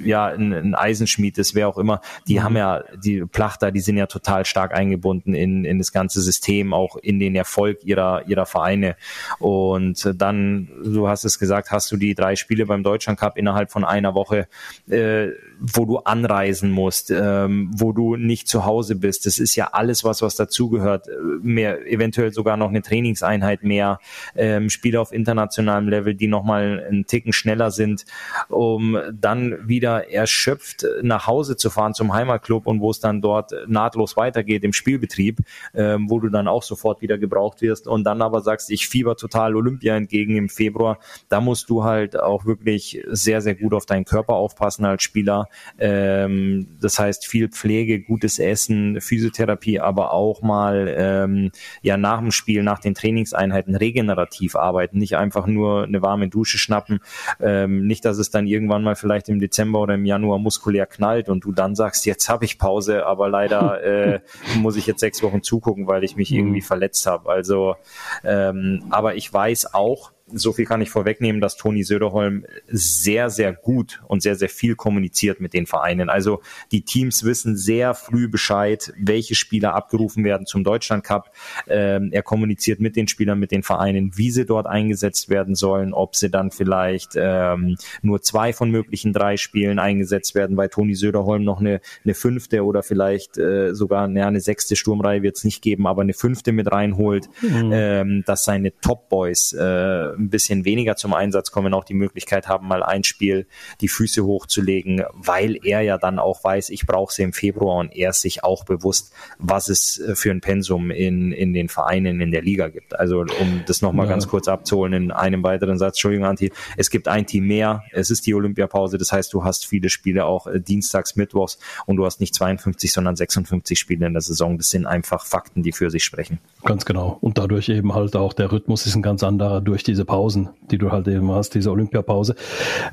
[0.04, 2.42] ja ein, ein, Eisenschmied ist, wer auch immer, die mhm.
[2.42, 6.72] haben ja, die Plachter, die sind ja total stark eingebunden in, in das ganze System,
[6.72, 8.96] auch in den Erfolg ihrer, ihrer Vereine.
[9.38, 13.70] Und dann, du hast es gesagt, hast du die drei Spiele beim Deutschland Cup innerhalb
[13.70, 14.48] von einer Woche.
[14.88, 19.26] Äh, wo du anreisen musst, ähm, wo du nicht zu Hause bist.
[19.26, 21.08] Das ist ja alles was, was dazugehört.
[21.42, 23.98] Mehr, eventuell sogar noch eine Trainingseinheit mehr,
[24.34, 28.04] ähm, Spiele auf internationalem Level, die nochmal einen Ticken schneller sind,
[28.48, 33.52] um dann wieder erschöpft nach Hause zu fahren zum Heimatclub und wo es dann dort
[33.66, 35.38] nahtlos weitergeht im Spielbetrieb,
[35.74, 39.16] ähm, wo du dann auch sofort wieder gebraucht wirst und dann aber sagst, ich fieber
[39.16, 40.98] total Olympia entgegen im Februar.
[41.28, 45.45] Da musst du halt auch wirklich sehr, sehr gut auf deinen Körper aufpassen als Spieler
[45.78, 51.50] ähm, das heißt viel Pflege, gutes Essen, Physiotherapie, aber auch mal ähm,
[51.82, 56.58] ja nach dem Spiel, nach den Trainingseinheiten regenerativ arbeiten, nicht einfach nur eine warme Dusche
[56.58, 57.00] schnappen,
[57.40, 61.28] ähm, nicht, dass es dann irgendwann mal vielleicht im Dezember oder im Januar muskulär knallt
[61.28, 64.20] und du dann sagst, jetzt habe ich Pause, aber leider äh,
[64.58, 66.38] muss ich jetzt sechs Wochen zugucken, weil ich mich mhm.
[66.38, 67.30] irgendwie verletzt habe.
[67.30, 67.76] Also,
[68.24, 73.52] ähm, aber ich weiß auch, so viel kann ich vorwegnehmen, dass Toni Söderholm sehr, sehr
[73.52, 76.10] gut und sehr, sehr viel kommuniziert mit den Vereinen.
[76.10, 81.32] Also die Teams wissen sehr früh Bescheid, welche Spieler abgerufen werden zum Deutschland Cup.
[81.68, 85.92] Ähm, er kommuniziert mit den Spielern, mit den Vereinen, wie sie dort eingesetzt werden sollen,
[85.92, 90.96] ob sie dann vielleicht ähm, nur zwei von möglichen drei Spielen eingesetzt werden, weil Toni
[90.96, 95.44] Söderholm noch eine, eine fünfte oder vielleicht äh, sogar ja, eine sechste Sturmreihe wird es
[95.44, 97.70] nicht geben, aber eine fünfte mit reinholt, mhm.
[97.72, 102.48] ähm, dass seine Top Boys äh, ein bisschen weniger zum Einsatz kommen, auch die Möglichkeit
[102.48, 103.46] haben, mal ein Spiel
[103.80, 107.94] die Füße hochzulegen, weil er ja dann auch weiß, ich brauche sie im Februar und
[107.94, 112.20] er ist sich auch bewusst, was es äh, für ein Pensum in, in den Vereinen
[112.20, 112.98] in der Liga gibt.
[112.98, 114.10] Also um das nochmal ja.
[114.10, 118.10] ganz kurz abzuholen in einem weiteren Satz, Entschuldigung, Anti, es gibt ein Team mehr, es
[118.10, 122.04] ist die Olympiapause, das heißt, du hast viele Spiele auch äh, dienstags, mittwochs und du
[122.04, 124.58] hast nicht 52, sondern 56 Spiele in der Saison.
[124.58, 126.38] Das sind einfach Fakten, die für sich sprechen.
[126.64, 127.18] Ganz genau.
[127.20, 130.78] Und dadurch eben halt auch der Rhythmus ist ein ganz anderer durch diese Pausen, die
[130.78, 132.34] du halt eben hast, diese Olympiapause.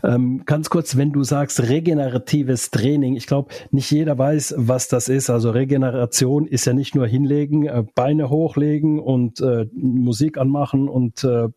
[0.03, 5.07] Ähm, ganz kurz, wenn du sagst regeneratives Training, ich glaube, nicht jeder weiß, was das
[5.07, 5.29] ist.
[5.29, 11.23] Also Regeneration ist ja nicht nur hinlegen, äh, Beine hochlegen und äh, Musik anmachen und
[11.23, 11.47] äh,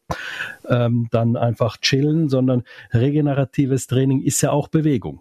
[0.68, 5.20] ähm, dann einfach chillen, sondern regeneratives Training ist ja auch Bewegung.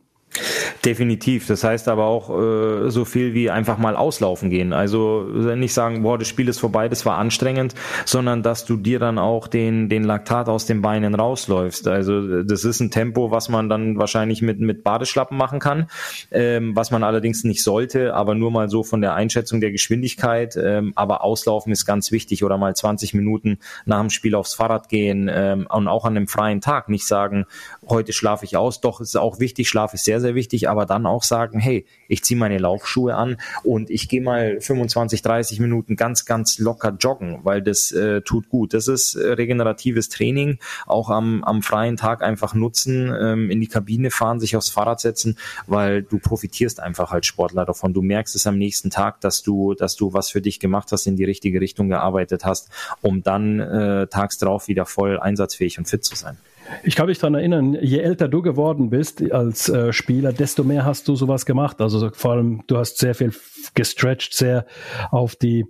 [0.84, 1.48] Definitiv.
[1.48, 4.74] Das heißt aber auch äh, so viel wie einfach mal auslaufen gehen.
[4.74, 7.74] Also nicht sagen, boah, das Spiel ist vorbei, das war anstrengend,
[8.06, 11.88] sondern dass du dir dann auch den, den Laktat aus den Beinen rausläufst.
[11.88, 15.88] Also das ist ein Tempo, was man dann wahrscheinlich mit, mit Badeschlappen machen kann,
[16.32, 20.56] ähm, was man allerdings nicht sollte, aber nur mal so von der Einschätzung der Geschwindigkeit.
[20.56, 24.90] Ähm, aber auslaufen ist ganz wichtig oder mal 20 Minuten nach dem Spiel aufs Fahrrad
[24.90, 27.46] gehen ähm, und auch an einem freien Tag nicht sagen,
[27.88, 28.82] heute schlafe ich aus.
[28.82, 32.24] Doch, ist auch wichtig, Schlaf ist sehr, sehr wichtig, aber dann auch sagen, hey, ich
[32.24, 37.40] ziehe meine Laufschuhe an und ich gehe mal 25, 30 Minuten ganz, ganz locker joggen,
[37.44, 38.74] weil das äh, tut gut.
[38.74, 43.68] Das ist äh, regeneratives Training, auch am, am freien Tag einfach nutzen, ähm, in die
[43.68, 47.94] Kabine fahren, sich aufs Fahrrad setzen, weil du profitierst einfach als Sportler davon.
[47.94, 51.08] Du merkst es am nächsten Tag, dass du, dass du was für dich gemacht hast,
[51.08, 52.70] in die richtige Richtung gearbeitet hast,
[53.02, 56.38] um dann äh, tags drauf wieder voll einsatzfähig und fit zu sein.
[56.84, 60.86] Ich kann mich daran erinnern, je älter du geworden bist als äh, Spieler, desto mehr
[60.86, 61.82] hast du sowas gemacht.
[61.82, 63.32] Also vor allem, du hast sehr viel
[63.74, 64.66] gestretched, sehr
[65.12, 65.66] auf die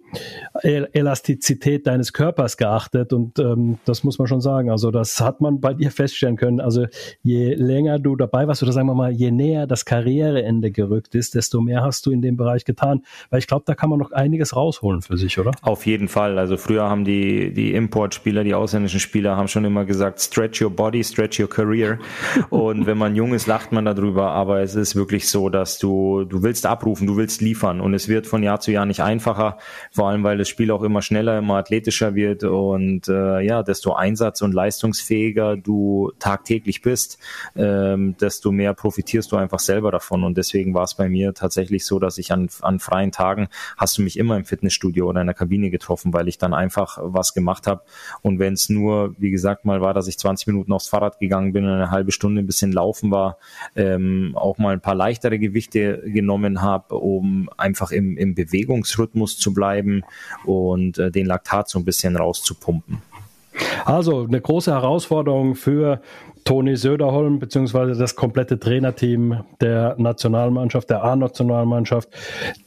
[0.63, 4.69] Elastizität deines Körpers geachtet und ähm, das muss man schon sagen.
[4.69, 6.59] Also das hat man bei dir feststellen können.
[6.59, 6.85] Also
[7.21, 11.35] je länger du dabei warst oder sagen wir mal, je näher das Karriereende gerückt ist,
[11.35, 13.03] desto mehr hast du in dem Bereich getan.
[13.29, 15.51] Weil ich glaube, da kann man noch einiges rausholen für sich, oder?
[15.61, 16.37] Auf jeden Fall.
[16.37, 20.69] Also früher haben die, die Importspieler, die ausländischen Spieler haben schon immer gesagt, stretch your
[20.69, 21.99] body, stretch your career.
[22.49, 24.31] Und wenn man jung ist, lacht man darüber.
[24.31, 28.07] Aber es ist wirklich so, dass du, du willst abrufen, du willst liefern und es
[28.07, 29.57] wird von Jahr zu Jahr nicht einfacher,
[29.91, 33.93] vor allem weil das Spiel auch immer schneller, immer athletischer wird und äh, ja, desto
[33.93, 37.17] einsatz- und leistungsfähiger du tagtäglich bist,
[37.55, 41.85] ähm, desto mehr profitierst du einfach selber davon und deswegen war es bei mir tatsächlich
[41.85, 45.27] so, dass ich an, an freien Tagen hast du mich immer im Fitnessstudio oder in
[45.27, 47.81] der Kabine getroffen, weil ich dann einfach was gemacht habe
[48.21, 51.53] und wenn es nur, wie gesagt, mal war, dass ich 20 Minuten aufs Fahrrad gegangen
[51.53, 53.37] bin und eine halbe Stunde ein bisschen laufen war,
[53.75, 59.53] ähm, auch mal ein paar leichtere Gewichte genommen habe, um einfach im, im Bewegungsrhythmus zu
[59.53, 60.03] bleiben
[60.45, 63.01] und äh, den Laktat so ein bisschen rauszupumpen.
[63.85, 66.01] Also eine große Herausforderung für
[66.43, 72.09] Toni Söderholm beziehungsweise das komplette Trainerteam der Nationalmannschaft, der A-Nationalmannschaft,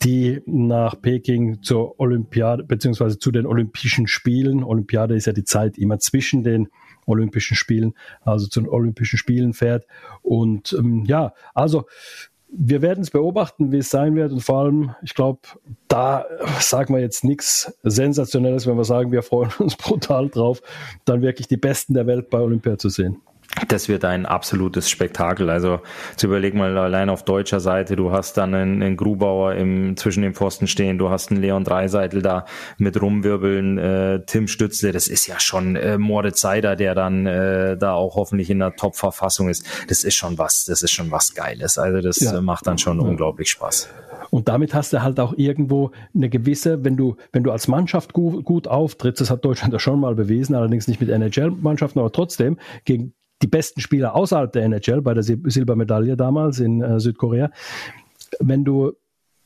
[0.02, 5.78] die nach Peking zur Olympiade beziehungsweise zu den Olympischen Spielen, Olympiade ist ja die Zeit
[5.78, 6.68] immer zwischen den
[7.08, 9.86] Olympischen Spielen, also zu den Olympischen Spielen fährt.
[10.22, 11.86] Und ähm, ja, also
[12.50, 14.32] wir werden es beobachten, wie es sein wird.
[14.32, 15.40] Und vor allem, ich glaube,
[15.88, 16.24] da
[16.60, 20.62] sagen wir jetzt nichts Sensationelles, wenn wir sagen, wir freuen uns brutal drauf,
[21.04, 23.20] dann wirklich die Besten der Welt bei Olympia zu sehen
[23.68, 25.50] das wird ein absolutes Spektakel.
[25.50, 25.80] Also
[26.16, 30.22] zu überleg mal allein auf deutscher Seite, du hast dann einen, einen Grubauer im, zwischen
[30.22, 32.44] den Pfosten stehen, du hast einen Leon Dreiseitel da
[32.76, 37.76] mit rumwirbeln, äh, Tim Stützle, das ist ja schon äh, Moritz Seider, der dann äh,
[37.76, 39.66] da auch hoffentlich in der Top-Verfassung ist.
[39.88, 41.78] Das ist schon was, das ist schon was Geiles.
[41.78, 42.40] Also das ja.
[42.40, 43.06] macht dann schon ja.
[43.06, 43.88] unglaublich Spaß.
[44.30, 48.12] Und damit hast du halt auch irgendwo eine gewisse, wenn du, wenn du als Mannschaft
[48.12, 52.12] gut, gut auftrittst, das hat Deutschland ja schon mal bewiesen, allerdings nicht mit NHL-Mannschaften, aber
[52.12, 57.50] trotzdem gegen die besten Spieler außerhalb der NHL bei der Silbermedaille damals in äh, Südkorea.
[58.40, 58.92] Wenn du,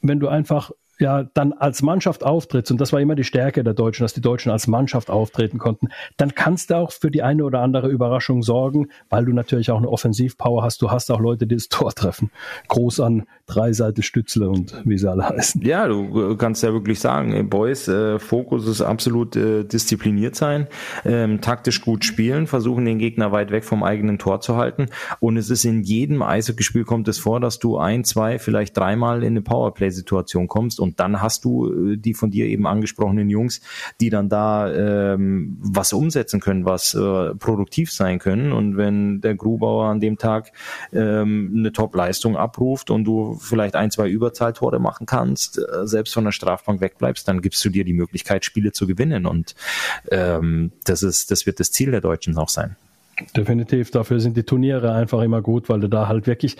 [0.00, 0.72] wenn du einfach
[1.02, 4.20] ja dann als Mannschaft auftrittst, und das war immer die Stärke der Deutschen, dass die
[4.20, 8.42] Deutschen als Mannschaft auftreten konnten, dann kannst du auch für die eine oder andere Überraschung
[8.42, 10.80] sorgen, weil du natürlich auch eine Offensivpower hast.
[10.80, 12.30] Du hast auch Leute, die das Tor treffen.
[12.68, 15.60] Groß an Dreiseitel Stützle und wie sie alle heißen.
[15.62, 20.68] Ja, du kannst ja wirklich sagen, Boys, äh, Fokus ist absolut äh, diszipliniert sein,
[21.04, 24.86] ähm, taktisch gut spielen, versuchen den Gegner weit weg vom eigenen Tor zu halten.
[25.20, 29.22] Und es ist in jedem Eishockeyspiel kommt es vor, dass du ein, zwei, vielleicht dreimal
[29.22, 33.60] in eine Powerplay-Situation kommst und dann hast du äh, die von dir eben angesprochenen Jungs,
[34.00, 38.52] die dann da ähm, was umsetzen können, was äh, produktiv sein können.
[38.52, 40.52] Und wenn der Grubauer an dem Tag
[40.92, 46.24] ähm, eine Top-Leistung abruft und du vielleicht ein, zwei Überzahltore machen kannst, äh, selbst von
[46.24, 49.26] der Strafbank wegbleibst, dann gibst du dir die Möglichkeit, Spiele zu gewinnen.
[49.26, 49.54] Und
[50.10, 52.76] ähm, das ist, das wird das Ziel der Deutschen auch sein.
[53.36, 53.90] Definitiv.
[53.90, 56.56] Dafür sind die Turniere einfach immer gut, weil du da halt wirklich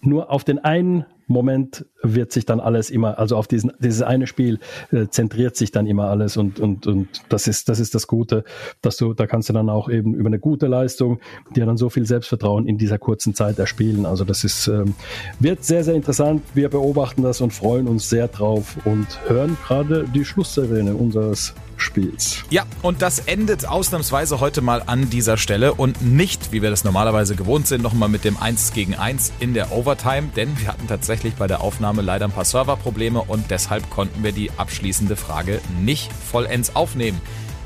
[0.00, 4.26] nur auf den einen Moment wird sich dann alles immer, also auf diesen, dieses eine
[4.26, 4.58] Spiel
[4.92, 8.44] äh, zentriert sich dann immer alles und, und, und das ist, das ist das Gute,
[8.82, 11.20] dass du, da kannst du dann auch eben über eine gute Leistung
[11.54, 14.06] dir dann so viel Selbstvertrauen in dieser kurzen Zeit erspielen.
[14.06, 14.94] Also das ist, ähm,
[15.40, 16.42] wird sehr, sehr interessant.
[16.54, 22.44] Wir beobachten das und freuen uns sehr drauf und hören gerade die Schlusssirene unseres Spiels.
[22.50, 26.84] Ja, und das endet ausnahmsweise heute mal an dieser Stelle und nicht, wie wir das
[26.84, 30.86] normalerweise gewohnt sind, nochmal mit dem 1 gegen 1 in der Overtime, denn wir hatten
[30.86, 35.60] tatsächlich bei der Aufnahme leider ein paar Serverprobleme und deshalb konnten wir die abschließende Frage
[35.80, 37.20] nicht vollends aufnehmen.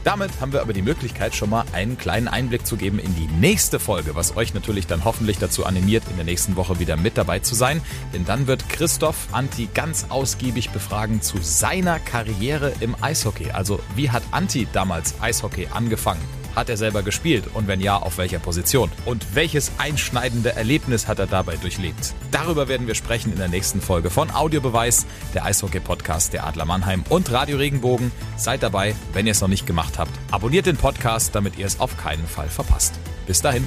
[0.05, 3.27] Damit haben wir aber die Möglichkeit, schon mal einen kleinen Einblick zu geben in die
[3.27, 7.19] nächste Folge, was euch natürlich dann hoffentlich dazu animiert, in der nächsten Woche wieder mit
[7.19, 7.83] dabei zu sein.
[8.13, 13.51] Denn dann wird Christoph Anti ganz ausgiebig befragen zu seiner Karriere im Eishockey.
[13.51, 16.38] Also wie hat Anti damals Eishockey angefangen?
[16.59, 18.91] Hat er selber gespielt und wenn ja, auf welcher Position?
[19.05, 22.15] Und welches einschneidende Erlebnis hat er dabei durchlebt?
[22.33, 27.05] Darüber werden wir sprechen in der nächsten Folge von Audiobeweis, der Eishockey-Podcast der Adler Mannheim
[27.11, 28.11] und Radio Regenbogen.
[28.37, 30.11] Seid dabei, wenn ihr es noch nicht gemacht habt.
[30.33, 32.99] Abonniert den Podcast, damit ihr es auf keinen Fall verpasst.
[33.29, 33.65] Bis dahin.